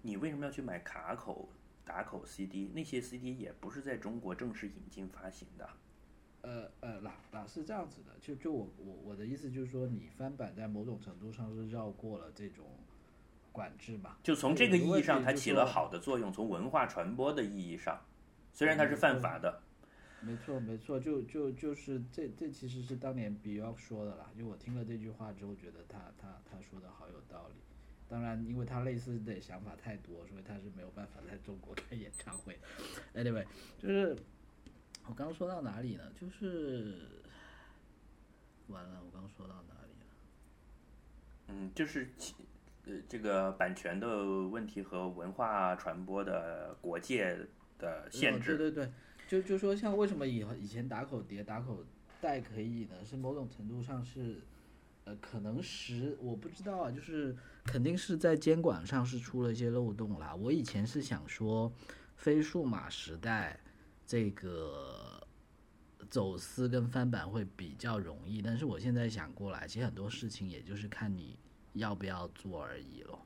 [0.03, 1.49] 你为什么要去买卡口
[1.84, 2.70] 打口 CD？
[2.76, 5.68] 那些 CD 也不是在中国正式引进发行的。
[6.49, 12.65] 呃呃，那那是这样子的，就就我我我的意思就是说，你翻版在某种程度上是绕过了这种
[13.51, 14.17] 管制嘛？
[14.23, 15.87] 就从这个意义上，它起了好。
[15.89, 16.33] 的作用。
[16.33, 18.01] 从文化传播的意义上，
[18.51, 19.61] 虽然它是犯法的，
[20.21, 24.31] 没错，没错，就就就是这这其实是当年 Bjork 说的啦。
[24.35, 27.55] 就我听了这句话之后，觉得他他他说的好有道理。
[28.07, 32.57] 当然，因为他类似的想法太多，所以他是没有办法在中国开演唱会。
[33.13, 33.45] Anyway，
[33.77, 34.17] 就是
[35.10, 36.03] 我刚刚说到哪里呢？
[36.22, 36.99] 就是
[38.68, 40.05] 完了，我刚刚说到哪里了？
[41.47, 42.36] 嗯，就是其
[42.86, 47.36] 呃这个版权的问题和文化传播的国界
[47.80, 48.55] 的限哦制。
[48.55, 48.93] 对对对，
[49.28, 51.84] 就就说像为什么以以前打口碟、打口
[52.22, 53.03] 袋可以呢？
[53.03, 54.39] 是某种程度上是，
[55.05, 60.36] 呃，可能是我不知道啊，就是肯定是在监管上是出了一些漏洞啦。
[60.36, 61.74] 我以前是想说，
[62.16, 63.60] 非数码时代
[64.10, 65.22] 这个
[66.10, 71.38] 走私跟翻版会比较容易，但是我现在想过来，其实很多事情也就是看你
[71.74, 73.24] 要不要做而已咯。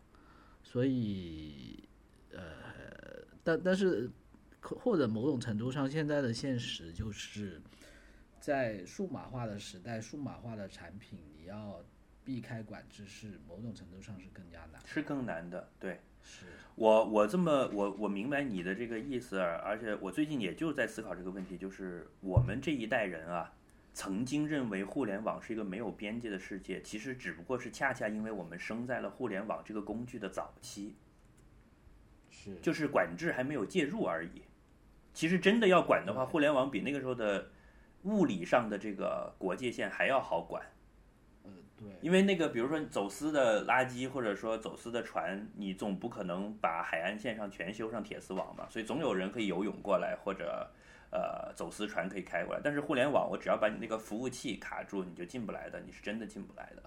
[0.61, 1.87] 所以，
[2.33, 4.11] 呃，但但是
[4.59, 7.61] 或者某种程度上，现在的现实就是
[8.41, 11.81] 在数码化的时代，数码化的产品你要
[12.25, 14.81] 避开管制是某种程度上是更加难。
[14.85, 16.45] 是更难的，对是，
[16.75, 23.53] 我我这么我我明白你的这个意思，而且我最近也就在思考这个问题，就是我们这一代人啊，
[23.93, 30.95] 曾经认为互联网是一个没有边界的世界，其实只不过是恰恰因为我们生在了互联网这个工具的早期，
[32.29, 34.41] 是，就是管制还没有介入而已。
[35.13, 37.51] 其实真的要管的话，互联网比那个时候的
[38.03, 40.63] 物理上的这个国界线还要好管。
[42.01, 48.67] 因为那个，比如说走私的垃圾，或者说走私的船，你总不可能把海岸线上全修上铁丝网吧？
[48.69, 50.69] 所以总有人可以游泳过来，或者
[51.11, 52.61] 呃走私船可以开过来。
[52.63, 56.83] 但是互联网，我只要把你那个服务器卡住，你就进不来的，你是真的进不来的。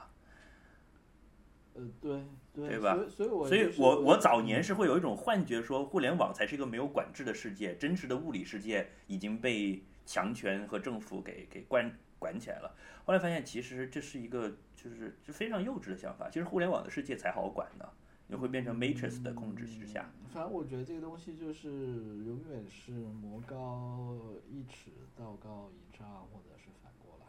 [1.75, 2.23] 呃，对
[2.55, 11.95] 对，对吧所以所以我所以我我早年是会有一种幻觉，说互联网才是一个没有管制的世界，真实的物理世界已经被强权和政府给给管
[12.27, 12.75] 管起来了。
[13.05, 16.29] 后来发现，其实这是一个就是就非常幼稚的想法。
[16.29, 17.89] 其实互联网的世界才好管呢，
[18.27, 20.11] 你会变成 Matrix 的控制之下。
[20.35, 24.19] 反正我觉得这个东西就是永远是魔高
[24.51, 27.27] 一尺，道高一丈，或者是反过来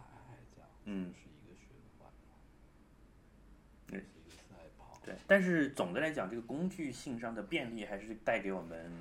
[0.55, 1.69] 这样，嗯是一个循
[1.99, 2.33] 环嘛，
[3.85, 4.99] 对是一个赛跑。
[5.05, 8.91] 对，但是总的来讲，这个工具性上的便利还是带给我们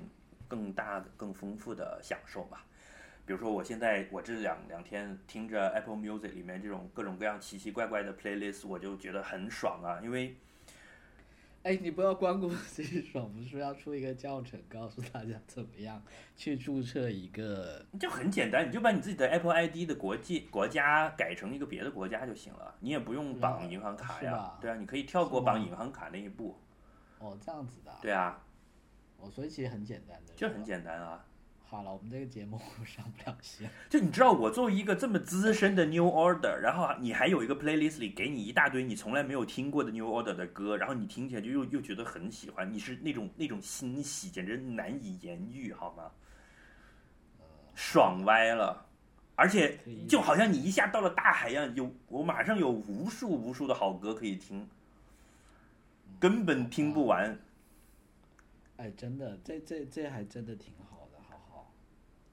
[0.47, 2.67] 更大的、更丰富的享受吧。
[3.27, 10.37] 比如说，我现在我这两两天听着 Apple Music 里面这种各种各样奇奇怪怪的 playlist，我就觉得很爽啊，因为
[11.63, 16.01] 哎，你不要光顾 自己爽，不是要出一个教程，告诉大家怎么样
[16.37, 17.85] 去注册一个？
[17.99, 26.57] 就很简单，你就把你自己的 Apple ID 的国际国家改成一个别的国家就行了，你也不用绑银行卡呀对啊，你可以跳过绑银行卡那一步，
[27.19, 27.97] 哦，这样子的啊。
[28.01, 28.41] 对啊，
[29.17, 30.33] 哦，所以其实很简单的。
[30.33, 30.63] 就很。
[30.63, 31.25] 简单啊。
[31.69, 33.69] 好了，我们这个节目 上不了线。
[33.89, 46.09] 就你知道，我作为一个这么资深的 New Order，然后你还有一个 playlist 里给你一大堆你从来没有听过的 New Order 的歌，然后你听起来就又又觉得很喜欢，你是那种那种欣喜，简直难以言喻，好吗？
[47.75, 48.85] 爽歪了，
[49.35, 54.65] 而且就好像你一下到了大海一样，有我马上有无数无数的好歌可以听，
[56.17, 57.37] 根本听不完。
[58.77, 60.96] 哎，真的，这这这还真的挺好。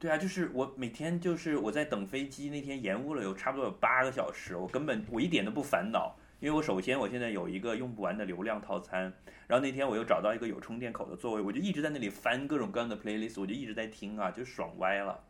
[0.04, 9.10] 对啊，就是我每天就是我在等飞机那天延误了有差不多有八个小时，我根本我一点都不烦恼，因为我首先我现在有一个用不完的流量套餐，
[9.46, 15.24] 然后那天我又找到一个有充电口的座位，我就一直在那里翻各种各样的 playlist，我就一直在听啊，就爽歪了。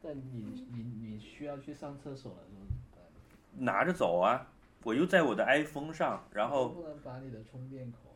[0.00, 2.60] 但你你你需要去上厕所了，怎么
[2.94, 3.64] 办？
[3.64, 4.46] 拿着走啊，
[4.84, 8.14] 我又在我的 iPhone 上，然后不能把你的充电口啊。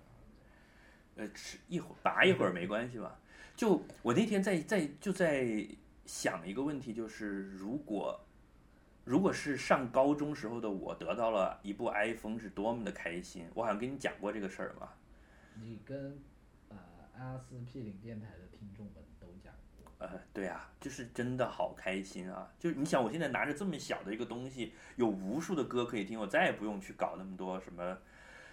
[1.16, 3.18] 呃，吃一会儿拔一会儿没关系吧？
[3.61, 5.66] 就我那天在在就在
[6.06, 8.18] 想一个问题，就是如果
[9.04, 13.46] 如果是上高中时候的我得到了一部 iPhone，是多么的开心！
[13.52, 14.88] 我好像跟你讲过这个事儿嘛。
[15.56, 16.18] 你跟
[16.70, 16.78] 呃
[17.18, 22.50] 阿司匹林电台的听众们都讲过，呃，对啊，就是真的好开心啊！
[22.58, 27.98] 就是你想，我现在拿着这么小的一个东西，有无数的歌可以听，我再也不用去搞那么多什么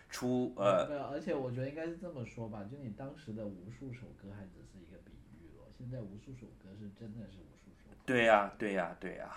[0.09, 7.97] 出呃没有，而且我觉得应该是这么说吧，就你当时的无数首歌还只是一个比喻了，现在无数首歌是真的是无数首歌。
[8.05, 9.35] 对呀、对呀、对呀、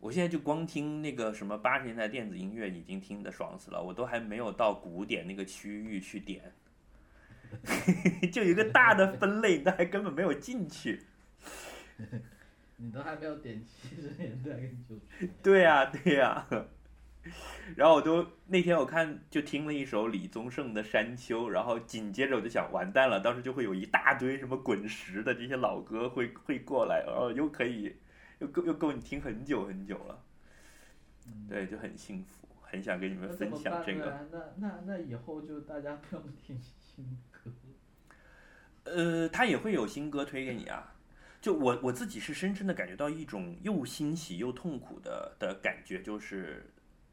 [0.00, 6.52] 我现在就光听那个什么八十年代电子音乐已经听得爽死了，我都还没有到古典那个区域去点，
[8.32, 11.02] 就有一个大的分类，但还根本没有进去。
[12.80, 15.28] 你都还没有点七十年代跟九十。
[15.42, 16.46] 对呀、对呀、
[17.76, 27.96] 然后我都那天我看就听了一首李宗盛的《山丘》，然后紧接着我就想完蛋了，当时就会有一大堆什么滚石的这些老歌会会过来，然后又可以
[28.38, 30.18] 又够又够你听很久很久了，
[31.48, 34.28] 对，就很幸福，很想跟你们分享这个。
[34.30, 37.50] 那那那以后就大家不用听新歌。
[38.84, 40.94] 呃，他也会有新歌推给你啊。
[41.40, 46.68] 就我我自己是深深的感觉到一种又欣喜又痛苦的的感觉，就是，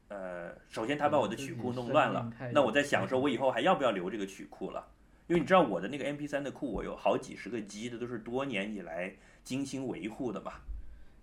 [0.08, 4.86] 呃，首先他把我的曲库弄乱了，那我在想说，我以后还要不要留这个曲库了？
[5.26, 10.52] 因为你知道我的那个 MP 3的库，我有好几十个 G 的，都是多年以来精心维护的嘛。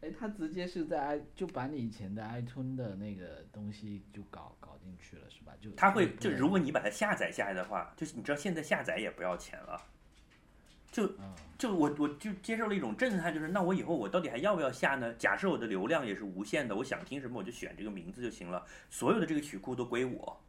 [0.01, 5.53] 哎，他直接是在 i 就把你以前的 iTunes 的那个东西就搞搞进去了，是吧？
[5.61, 9.81] 就他会就如果你把它下载下来的话，就是你知道现在下载也不要钱了，
[10.93, 15.13] 就嗯就我我就接受了一种震撼，就是那我以后我到底还要不要下呢？
[15.15, 20.39] 假设我的流量也是无限的，我想听什么我就选这个名字就行了，所有的这个曲库都归我。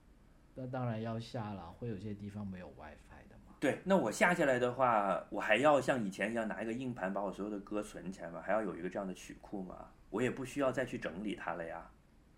[0.54, 3.54] 那当然要下了，会有些地方没有 WiFi 的嘛。
[3.58, 8.42] 对，那我下下来的话，我还要像以前一样拿一个硬盘把我所有的歌存起来吗？
[8.44, 9.88] 还要有一个这样的曲库吗？
[10.10, 11.90] 我也不需要再去整理它了呀，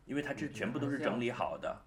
[0.05, 1.83] 因为它这全部都是整理好的。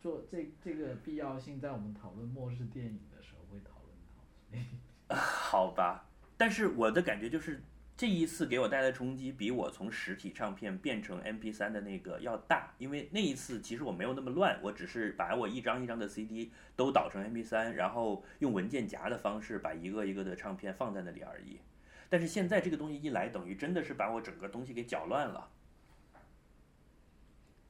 [0.00, 4.68] 做这这个必要性，在我们讨论末世电影的时候会讨论到。
[5.16, 6.06] 好吧，
[6.36, 7.62] 但是我的感觉就是
[7.96, 21.60] 这一次给我带来的冲击比我从实体唱片变成 MP 3的那个要大，因为那一次其实我没有那么乱，我只是把我一张一张的 CD 都导成 MP 3然后用文件夹的方式把一个一个的唱片放在那里而已。
[22.08, 25.48] 但是现在这个东西一来，等于真的是把我整个东西给搅乱了。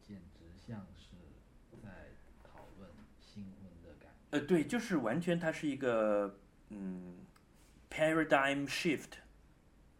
[0.00, 1.14] 简直像是
[1.80, 1.88] 在
[2.42, 2.90] 讨论
[3.20, 4.36] 新婚的感觉。
[4.36, 6.40] 呃，对，就是完全它是一个
[6.70, 7.21] 嗯
[7.92, 9.18] paradigm shift，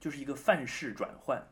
[0.01, 1.43] 就是一个范式转换，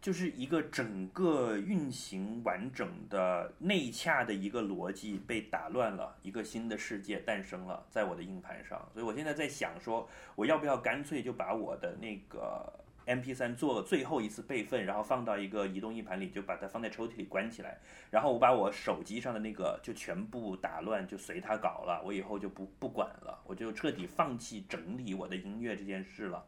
[0.00, 12.72] 就是一个整个运行完整的内洽的一个逻辑被打乱了，一个新的世界诞生了在我的硬盘上，所以我现在在想说，我要不要干脆就把我的那个
[13.06, 17.78] MP 3做最后一次备份，然后放到一个移动硬盘里，就把它放在抽屉里关起来。
[18.10, 22.02] 然后我把我手机上的那个就全部打乱，就随它搞了。
[22.04, 26.44] 我以后就不不管了，我就彻底放弃整理我的音乐这件事了。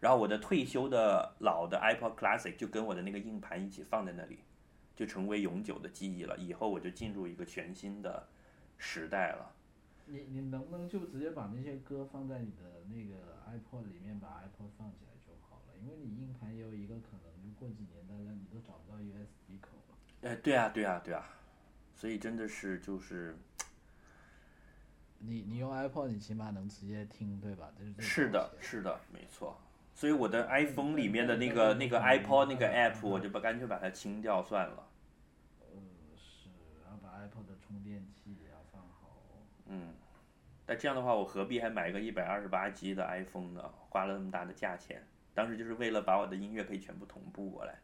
[0.00, 4.38] 然后我的退休的老的 iPod Classic 就跟我的那个硬盘一起放在那里，
[4.96, 6.34] 就成为永久的记忆了。
[6.38, 8.26] 以后我就进入一个全新的
[8.78, 9.52] 时代了。
[10.06, 15.07] 你你能不能就直接把那些歌放在你的那个 iPod 里面，把 iPod 放起？
[15.82, 20.28] 因为你硬盘也有一个可能，就过几年大家你都找不到 USB 口了。
[20.28, 21.24] 哎，对啊，对啊，对啊，
[21.94, 23.36] 所以真的是就是
[25.18, 27.70] 你你用 iPod，你起码能直接听，对吧？
[27.76, 29.56] 这是最是的，是的，没错。
[29.94, 34.88] 所以我的 iPhone 里面的那个那个 iPod 那个 app，我就把干脆把它清掉算了。
[35.60, 35.66] 呃
[36.16, 36.48] 是，
[36.84, 39.42] 然后把 iPod 的充电器也要放好哦。
[39.66, 39.92] 嗯，
[40.64, 43.62] 但这样的话，我何必还买个一百二十八 G 的 iPhone 呢？
[43.88, 45.02] 花了那么大的价钱，
[45.38, 47.78] 当时就是为了把我的音乐可以全部同步过来。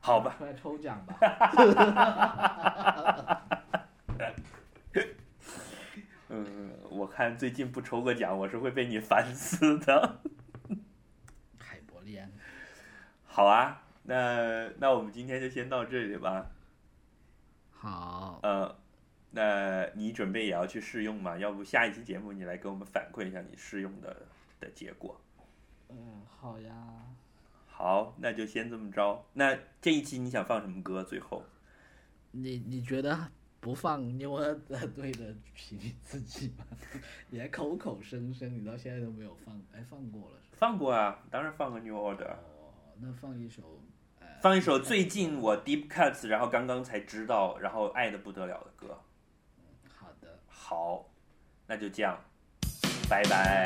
[0.00, 1.14] 好吧，出来抽奖吧。
[6.30, 10.20] 嗯，我看最近不抽个奖，我是会被你烦死的。
[11.60, 12.32] 海伯利安，
[13.26, 16.46] 好啊，那那我们今天就先到这里吧。
[17.72, 18.78] 好，呃，
[19.30, 21.36] 那你准备也要去试用吗？
[21.36, 24.26] 要不下一期节目你来给我们反馈一下你试用的
[24.58, 25.20] 的结果。
[25.88, 26.74] 嗯，好呀。
[27.66, 29.24] 好，那就先这么着。
[29.34, 31.04] 那这一期你想放什么歌？
[31.04, 31.44] 最后，
[32.32, 33.30] 你你觉得
[33.60, 34.52] 不放牛儿
[34.96, 36.64] 对的凭你自己吗？
[37.30, 40.56] 你还口口声声，你到现在都没有放，哎，放过了是吧？
[40.56, 43.80] 放过啊，当然放个 New Order，哦，那放一首，
[44.18, 48.98] 呃，放一首最近我 Deep Cuts，然后刚刚才知道，然后爱的不得了的歌。
[50.68, 51.02] 好。
[51.66, 52.18] 那就这样，
[53.08, 53.64] 拜拜。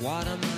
[0.00, 0.55] What am I?